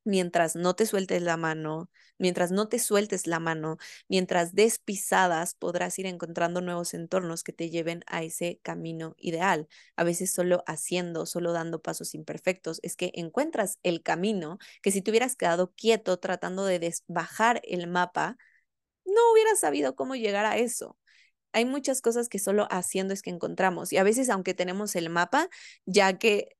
[0.08, 3.78] mientras no te sueltes la mano, mientras no te sueltes la mano,
[4.08, 9.68] mientras des pisadas, podrás ir encontrando nuevos entornos que te lleven a ese camino ideal.
[9.96, 15.02] A veces solo haciendo, solo dando pasos imperfectos, es que encuentras el camino que si
[15.02, 18.36] te hubieras quedado quieto tratando de bajar el mapa,
[19.04, 20.96] no hubieras sabido cómo llegar a eso
[21.52, 23.92] hay muchas cosas que solo haciendo es que encontramos.
[23.92, 25.48] Y a veces, aunque tenemos el mapa,
[25.86, 26.57] ya que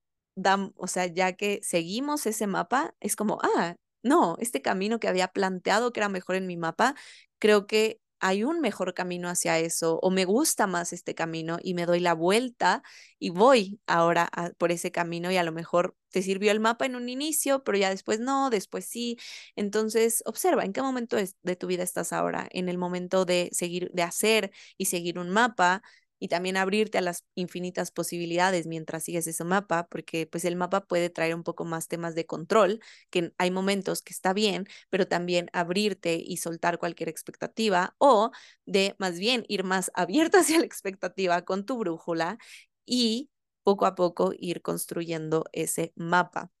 [0.75, 5.27] o sea, ya que seguimos ese mapa, es como, ah, no, este camino que había
[5.29, 6.95] planteado que era mejor en mi mapa,
[7.39, 11.73] creo que hay un mejor camino hacia eso o me gusta más este camino y
[11.73, 12.83] me doy la vuelta
[13.17, 16.95] y voy ahora por ese camino y a lo mejor te sirvió el mapa en
[16.95, 19.17] un inicio, pero ya después no, después sí.
[19.55, 23.89] Entonces, observa en qué momento de tu vida estás ahora, en el momento de seguir,
[23.93, 25.81] de hacer y seguir un mapa,
[26.19, 30.81] y también abrirte a las infinitas posibilidades mientras sigues ese mapa, porque pues el mapa
[30.85, 35.07] puede traer un poco más temas de control, que hay momentos que está bien, pero
[35.07, 38.31] también abrirte y soltar cualquier expectativa o
[38.65, 42.37] de más bien ir más abierta hacia la expectativa con tu brújula
[42.85, 43.29] y
[43.63, 46.51] poco a poco ir construyendo ese mapa.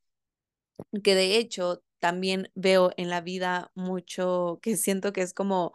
[1.03, 5.73] Que de hecho también veo en la vida mucho que siento que es como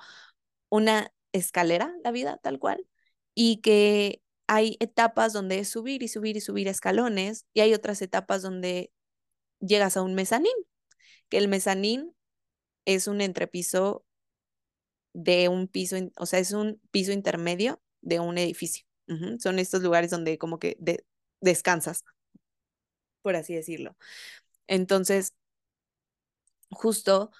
[0.70, 2.87] una escalera, la vida tal cual
[3.35, 8.03] y que hay etapas donde es subir y subir y subir escalones y hay otras
[8.03, 8.93] etapas donde
[9.61, 10.53] llegas a un mezanín,
[11.28, 12.14] que el mezanín
[12.85, 14.05] es un entrepiso
[15.14, 18.85] de un piso, o sea, es un piso intermedio de un edificio.
[19.39, 20.78] Son estos lugares donde como que
[21.41, 22.05] descansas,
[23.22, 23.97] por así decirlo.
[24.66, 25.35] Entonces,
[26.70, 27.30] justo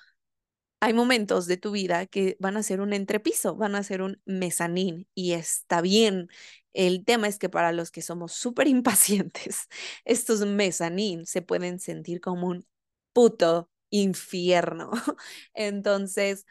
[0.81, 4.21] hay momentos de tu vida que van a ser un entrepiso, van a ser un
[4.27, 6.29] mezanín y está bien.
[6.75, 9.69] El tema es que para los que somos súper impacientes,
[10.05, 12.67] estos mezanín se pueden sentir como un
[13.13, 14.91] puto infierno.
[15.55, 16.47] Entonces,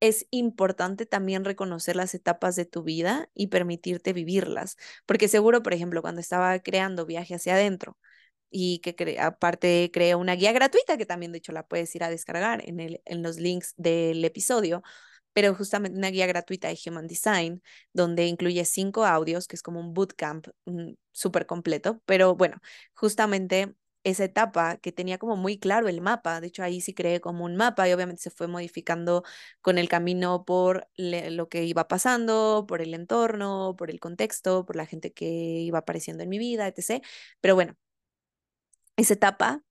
[0.00, 5.74] es importante también reconocer las etapas de tu vida y permitirte vivirlas, porque seguro, por
[5.74, 7.98] ejemplo, cuando estaba creando viaje hacia adentro,
[8.50, 12.10] y que aparte crea una guía gratuita que también de hecho la puedes ir a
[12.10, 14.82] descargar en, el, en los links del episodio,
[15.32, 19.80] pero justamente una guía gratuita de Human Design donde incluye cinco audios, que es como
[19.80, 22.58] un bootcamp mm, súper completo, pero bueno,
[22.94, 27.20] justamente esa etapa que tenía como muy claro el mapa, de hecho ahí sí creé
[27.20, 29.24] como un mapa y obviamente se fue modificando
[29.60, 34.76] con el camino por lo que iba pasando, por el entorno, por el contexto, por
[34.76, 37.04] la gente que iba apareciendo en mi vida, etc.
[37.40, 37.76] Pero bueno,
[39.00, 39.62] esa etapa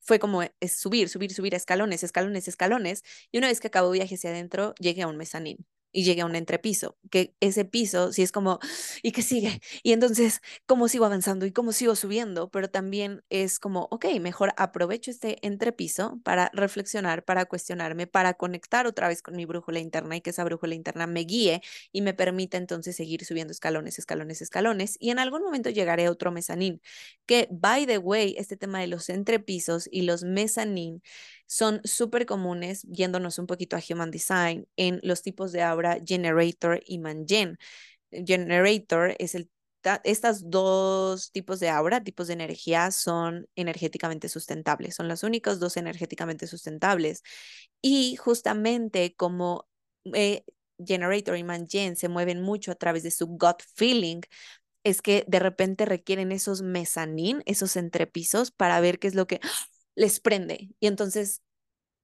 [0.00, 3.02] fue como es subir, subir, subir escalones, escalones, escalones.
[3.32, 6.26] Y una vez que acabó viaje hacia adentro, llegué a un mezanín y llegué a
[6.26, 8.58] un entrepiso, que ese piso sí es como,
[9.02, 9.60] ¿y qué sigue?
[9.82, 12.50] Y entonces, ¿cómo sigo avanzando y cómo sigo subiendo?
[12.50, 18.86] Pero también es como, ok, mejor aprovecho este entrepiso para reflexionar, para cuestionarme, para conectar
[18.86, 21.62] otra vez con mi brújula interna y que esa brújula interna me guíe
[21.92, 24.96] y me permita entonces seguir subiendo escalones, escalones, escalones.
[25.00, 26.80] Y en algún momento llegaré a otro mezanín,
[27.26, 31.02] que, by the way, este tema de los entrepisos y los mezanín
[31.52, 36.80] son súper comunes, yéndonos un poquito a Human Design, en los tipos de aura Generator
[36.86, 37.58] y Mangen.
[38.10, 39.50] Generator es el
[40.04, 45.76] estas dos tipos de aura, tipos de energía, son energéticamente sustentables, son los únicos dos
[45.76, 47.22] energéticamente sustentables.
[47.82, 49.68] Y justamente como
[50.14, 50.44] eh,
[50.78, 54.20] Generator y Mangen se mueven mucho a través de su gut feeling,
[54.84, 59.40] es que de repente requieren esos mezanín, esos entrepisos para ver qué es lo que
[59.94, 60.70] les prende.
[60.80, 61.42] Y entonces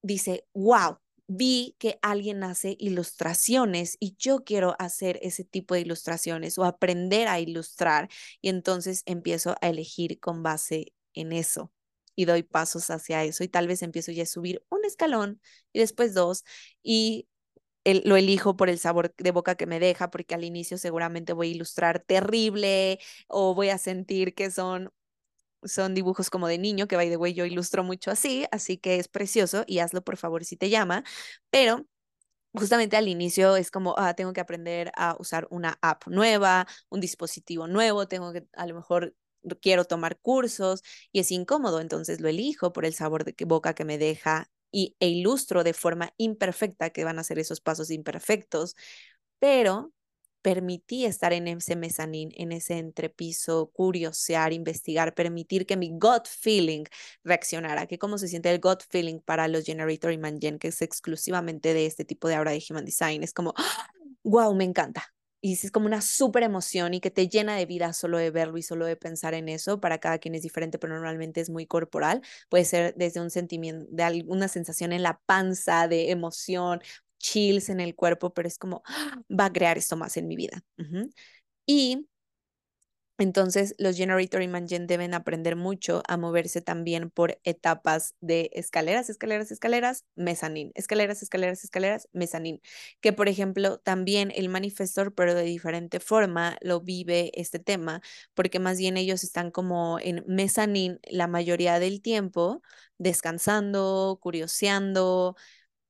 [0.03, 6.59] dice, wow, vi que alguien hace ilustraciones y yo quiero hacer ese tipo de ilustraciones
[6.59, 8.09] o aprender a ilustrar.
[8.41, 11.73] Y entonces empiezo a elegir con base en eso
[12.17, 15.41] y doy pasos hacia eso y tal vez empiezo ya a subir un escalón
[15.73, 16.45] y después dos
[16.83, 17.29] y
[18.05, 21.49] lo elijo por el sabor de boca que me deja porque al inicio seguramente voy
[21.49, 24.91] a ilustrar terrible o voy a sentir que son
[25.65, 28.97] son dibujos como de niño, que by the way yo ilustro mucho así, así que
[28.99, 31.05] es precioso y hazlo por favor si te llama,
[31.51, 31.87] pero
[32.55, 37.01] justamente al inicio es como, ah, tengo que aprender a usar una app nueva, un
[37.01, 39.15] dispositivo nuevo, tengo que, a lo mejor
[39.63, 40.83] quiero tomar cursos
[41.13, 44.97] y es incómodo, entonces lo elijo por el sabor de boca que me deja y,
[45.01, 48.77] e ilustro de forma imperfecta que van a ser esos pasos imperfectos,
[49.39, 49.93] pero
[50.49, 56.85] permití estar en ese mezanín, en ese entrepiso, curiosear, investigar, permitir que mi gut feeling
[57.23, 60.81] reaccionara, que cómo se siente el gut feeling para los Generator y Mangen, que es
[60.81, 63.23] exclusivamente de este tipo de aura de Human Design.
[63.23, 63.53] Es como,
[64.25, 65.05] wow, me encanta.
[65.43, 68.57] Y es como una súper emoción y que te llena de vida solo de verlo
[68.57, 69.81] y solo de pensar en eso.
[69.81, 72.23] Para cada quien es diferente, pero normalmente es muy corporal.
[72.49, 76.81] Puede ser desde un sentimiento, de alguna sensación en la panza, de emoción,
[77.19, 79.21] chills en el cuerpo, pero es como, ¡ah!
[79.29, 80.63] va a crear esto más en mi vida.
[81.67, 82.09] Y
[83.21, 89.51] entonces, los Generator Mangen deben aprender mucho a moverse también por etapas de escaleras, escaleras,
[89.51, 92.61] escaleras, mezanín, escaleras, escaleras, escaleras, mezanín.
[93.01, 98.03] Que, por ejemplo, también el manifestor, pero de diferente forma, lo vive este tema,
[98.35, 102.63] porque más bien ellos están como en mezanín la mayoría del tiempo,
[102.99, 105.35] descansando, curioseando,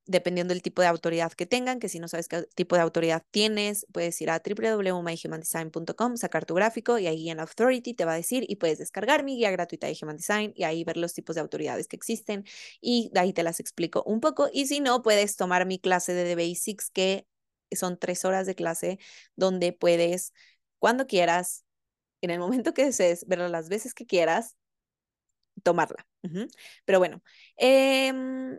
[0.08, 3.22] dependiendo del tipo de autoridad que tengan, que si no sabes qué tipo de autoridad
[3.30, 8.16] tienes, puedes ir a www.myhumandesign.com, sacar tu gráfico y ahí en Authority te va a
[8.16, 11.36] decir y puedes descargar mi guía gratuita de Human Design y ahí ver los tipos
[11.36, 12.44] de autoridades que existen
[12.80, 14.48] y de ahí te las explico un poco.
[14.50, 17.26] Y si no, puedes tomar mi clase de The Basics, que
[17.72, 18.98] son tres horas de clase
[19.36, 20.32] donde puedes,
[20.78, 21.66] cuando quieras,
[22.22, 24.56] en el momento que desees, verla las veces que quieras,
[25.62, 26.06] tomarla.
[26.86, 27.22] Pero bueno,
[27.58, 28.58] eh,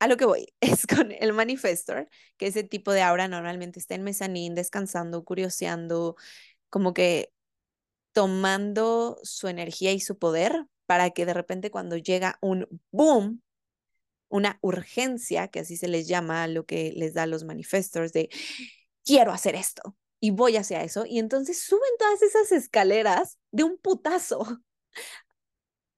[0.00, 3.94] a lo que voy es con el manifestor, que ese tipo de aura normalmente está
[3.94, 6.16] en mezanín, descansando, curioseando,
[6.68, 7.32] como que
[8.12, 13.42] tomando su energía y su poder para que de repente cuando llega un boom,
[14.28, 18.28] una urgencia, que así se les llama lo que les da los manifestors de
[19.04, 23.78] quiero hacer esto y voy hacia eso, y entonces suben todas esas escaleras de un
[23.78, 24.60] putazo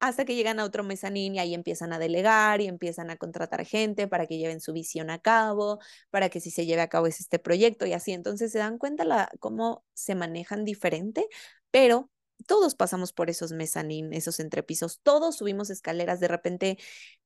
[0.03, 3.65] hasta que llegan a otro mezanín y ahí empiezan a delegar y empiezan a contratar
[3.65, 5.79] gente para que lleven su visión a cabo,
[6.11, 8.13] para que si se lleve a cabo es este proyecto y así.
[8.13, 11.29] Entonces se dan cuenta la, cómo se manejan diferente,
[11.71, 12.11] pero
[12.49, 16.79] todos pasamos por esos mezanín, esos entrepisos, todos subimos escaleras, de repente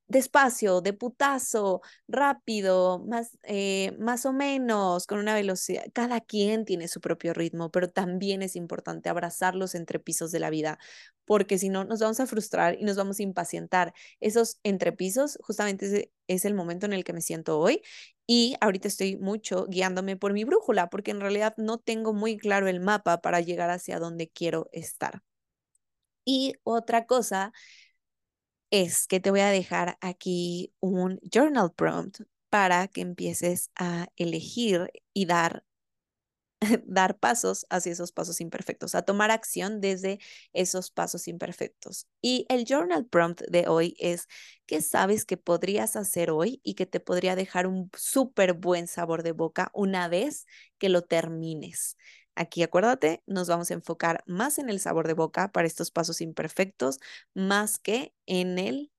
[0.09, 5.85] despacio, de putazo, rápido, más, eh, más o menos, con una velocidad.
[5.93, 10.51] Cada quien tiene su propio ritmo, pero también es importante abrazar los entrepisos de la
[10.51, 10.79] vida,
[11.25, 13.95] porque si no nos vamos a frustrar y nos vamos a impacientar.
[14.21, 17.83] Esos entrepisos justamente es, es el momento en el que me siento hoy
[18.27, 22.69] y ahorita estoy mucho guiándome por mi brújula, porque en realidad no tengo muy claro
[22.69, 25.23] el mapa para llegar hacia donde quiero estar.
[26.25, 27.53] Y otra cosa
[28.71, 34.91] es que te voy a dejar aquí un journal prompt para que empieces a elegir
[35.13, 35.65] y dar
[36.87, 40.19] dar pasos hacia esos pasos imperfectos, a tomar acción desde
[40.53, 42.07] esos pasos imperfectos.
[42.23, 44.27] Y el journal prompt de hoy es
[44.67, 49.23] qué sabes que podrías hacer hoy y que te podría dejar un súper buen sabor
[49.23, 50.47] de boca una vez
[50.79, 51.97] que lo termines.
[52.37, 56.21] Aquí acuérdate, nos vamos a enfocar más en el sabor de boca para estos pasos
[56.21, 56.99] imperfectos,
[57.35, 58.93] más que en el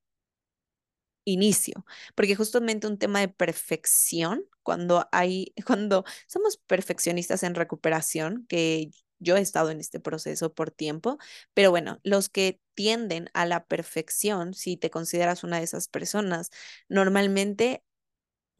[1.26, 1.86] inicio,
[2.16, 9.36] porque justamente un tema de perfección, cuando hay, cuando somos perfeccionistas en recuperación, que yo
[9.36, 11.18] he estado en este proceso por tiempo,
[11.54, 16.52] pero bueno, los que tienden a la perfección, si te consideras una de esas personas,
[16.88, 17.84] normalmente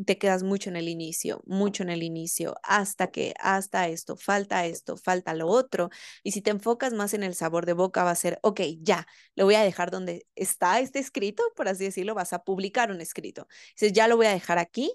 [0.06, 4.66] te quedas mucho en el inicio, mucho en el inicio, hasta que, hasta esto, falta
[4.66, 5.90] esto, falta lo otro.
[6.24, 9.08] Y si te enfocas más en el sabor de boca, va a ser, ok, ya,
[9.36, 13.02] lo voy a dejar donde está este escrito, por así decirlo, vas a publicar un
[13.02, 13.48] escrito.
[13.74, 14.94] Dices, ya lo voy a dejar aquí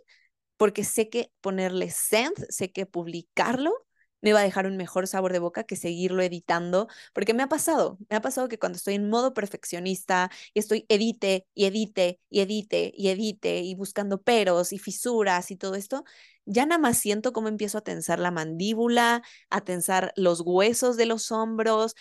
[0.57, 3.87] porque sé que ponerle send, sé que publicarlo
[4.23, 7.49] me va a dejar un mejor sabor de boca que seguirlo editando, porque me ha
[7.49, 12.21] pasado, me ha pasado que cuando estoy en modo perfeccionista y estoy edite y edite
[12.31, 16.05] y edite y edite y buscando peros y fisuras y todo esto,
[16.47, 21.07] ya nada más siento cómo empiezo a tensar la mandíbula, a tensar los huesos de
[21.07, 21.95] los hombros.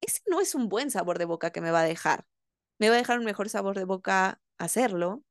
[0.00, 2.26] Ese no es un buen sabor de boca que me va a dejar.
[2.78, 5.24] Me va a dejar un mejor sabor de boca hacerlo.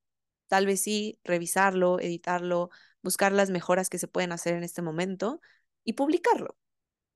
[0.48, 2.70] Tal vez sí, revisarlo, editarlo,
[3.04, 5.42] buscar las mejoras que se pueden hacer en este momento,
[5.84, 6.56] y publicarlo.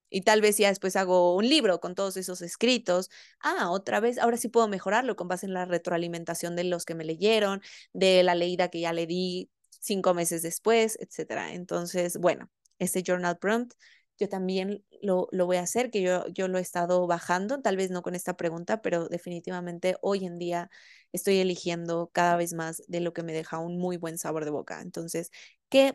[0.09, 3.09] Y tal vez ya después hago un libro con todos esos escritos.
[3.41, 6.95] Ah, otra vez, ahora sí puedo mejorarlo con base en la retroalimentación de los que
[6.95, 7.61] me leyeron,
[7.93, 9.49] de la leída que ya le di
[9.81, 11.53] cinco meses después, etcétera.
[11.53, 12.49] Entonces, bueno,
[12.79, 13.73] este journal prompt
[14.19, 17.77] yo también lo, lo voy a hacer, que yo, yo lo he estado bajando, tal
[17.77, 20.69] vez no con esta pregunta, pero definitivamente hoy en día
[21.11, 24.51] estoy eligiendo cada vez más de lo que me deja un muy buen sabor de
[24.51, 24.81] boca.
[24.81, 25.31] Entonces,
[25.69, 25.93] ¿qué?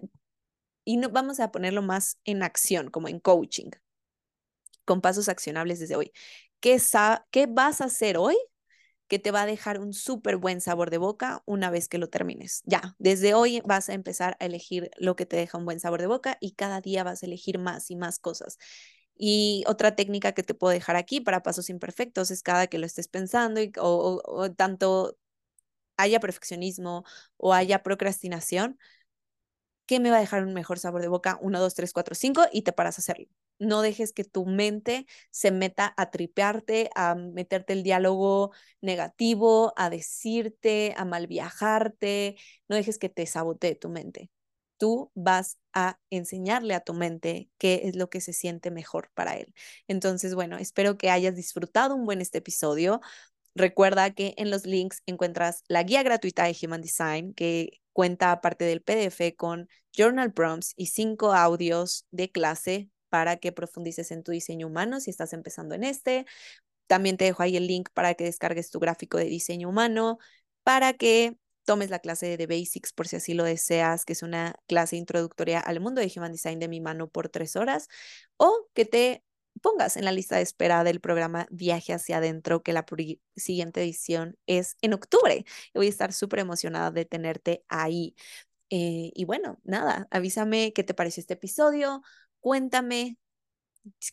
[0.85, 3.71] Y no, vamos a ponerlo más en acción, como en coaching,
[4.85, 6.13] con pasos accionables desde hoy.
[6.61, 6.81] ¿Qué,
[7.31, 8.37] qué vas a hacer hoy
[9.13, 12.09] que te va a dejar un súper buen sabor de boca una vez que lo
[12.09, 12.63] termines.
[12.65, 16.01] Ya, desde hoy vas a empezar a elegir lo que te deja un buen sabor
[16.01, 18.57] de boca y cada día vas a elegir más y más cosas.
[19.15, 22.87] Y otra técnica que te puedo dejar aquí para pasos imperfectos es cada que lo
[22.87, 25.19] estés pensando y, o tanto
[25.99, 27.05] haya perfeccionismo
[27.37, 28.79] o haya procrastinación,
[29.93, 31.39] ¿qué me va a dejar un mejor sabor de boca?
[31.43, 33.27] Uno, dos, tres, cuatro, cinco y te paras a hacerlo.
[33.59, 39.91] No dejes que tu mente se meta a tripearte, a meterte el diálogo negativo, a
[39.91, 42.37] decirte, a mal viajarte.
[42.69, 44.31] No dejes que te sabotee tu mente.
[44.79, 49.37] Tú vas a enseñarle a tu mente qué es lo que se siente mejor para
[49.37, 49.53] él.
[49.89, 53.03] Entonces, bueno, espero que hayas disfrutado un buen este episodio.
[53.55, 58.65] Recuerda que en los links encuentras la guía gratuita de Human Design que cuenta aparte
[58.65, 64.33] del PDF con journal prompts y cinco audios de clase para que profundices en tu
[64.33, 66.25] diseño humano si estás empezando en este.
[66.87, 70.19] También te dejo ahí el link para que descargues tu gráfico de diseño humano,
[70.63, 74.55] para que tomes la clase de Basics por si así lo deseas, que es una
[74.67, 77.89] clase introductoria al mundo de Human Design de mi mano por tres horas,
[78.37, 79.23] o que te
[79.61, 82.85] pongas en la lista de espera del programa Viaje hacia adentro, que la
[83.37, 85.45] siguiente edición es en octubre.
[85.75, 88.15] Voy a estar súper emocionada de tenerte ahí.
[88.71, 92.03] Eh, y bueno, nada, avísame qué te pareció este episodio,
[92.41, 93.19] cuéntame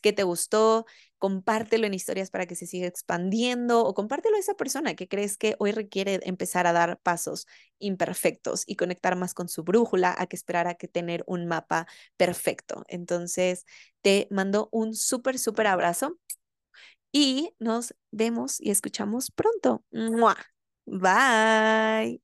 [0.02, 0.86] qué te gustó,
[1.18, 5.36] compártelo en historias para que se siga expandiendo o compártelo a esa persona que crees
[5.36, 7.46] que hoy requiere empezar a dar pasos
[7.78, 11.86] imperfectos y conectar más con su brújula a que esperar a que tener un mapa
[12.16, 12.84] perfecto.
[12.88, 13.64] Entonces,
[14.02, 16.18] te mando un súper, súper abrazo
[17.12, 19.84] y nos vemos y escuchamos pronto.
[20.86, 22.20] Bye.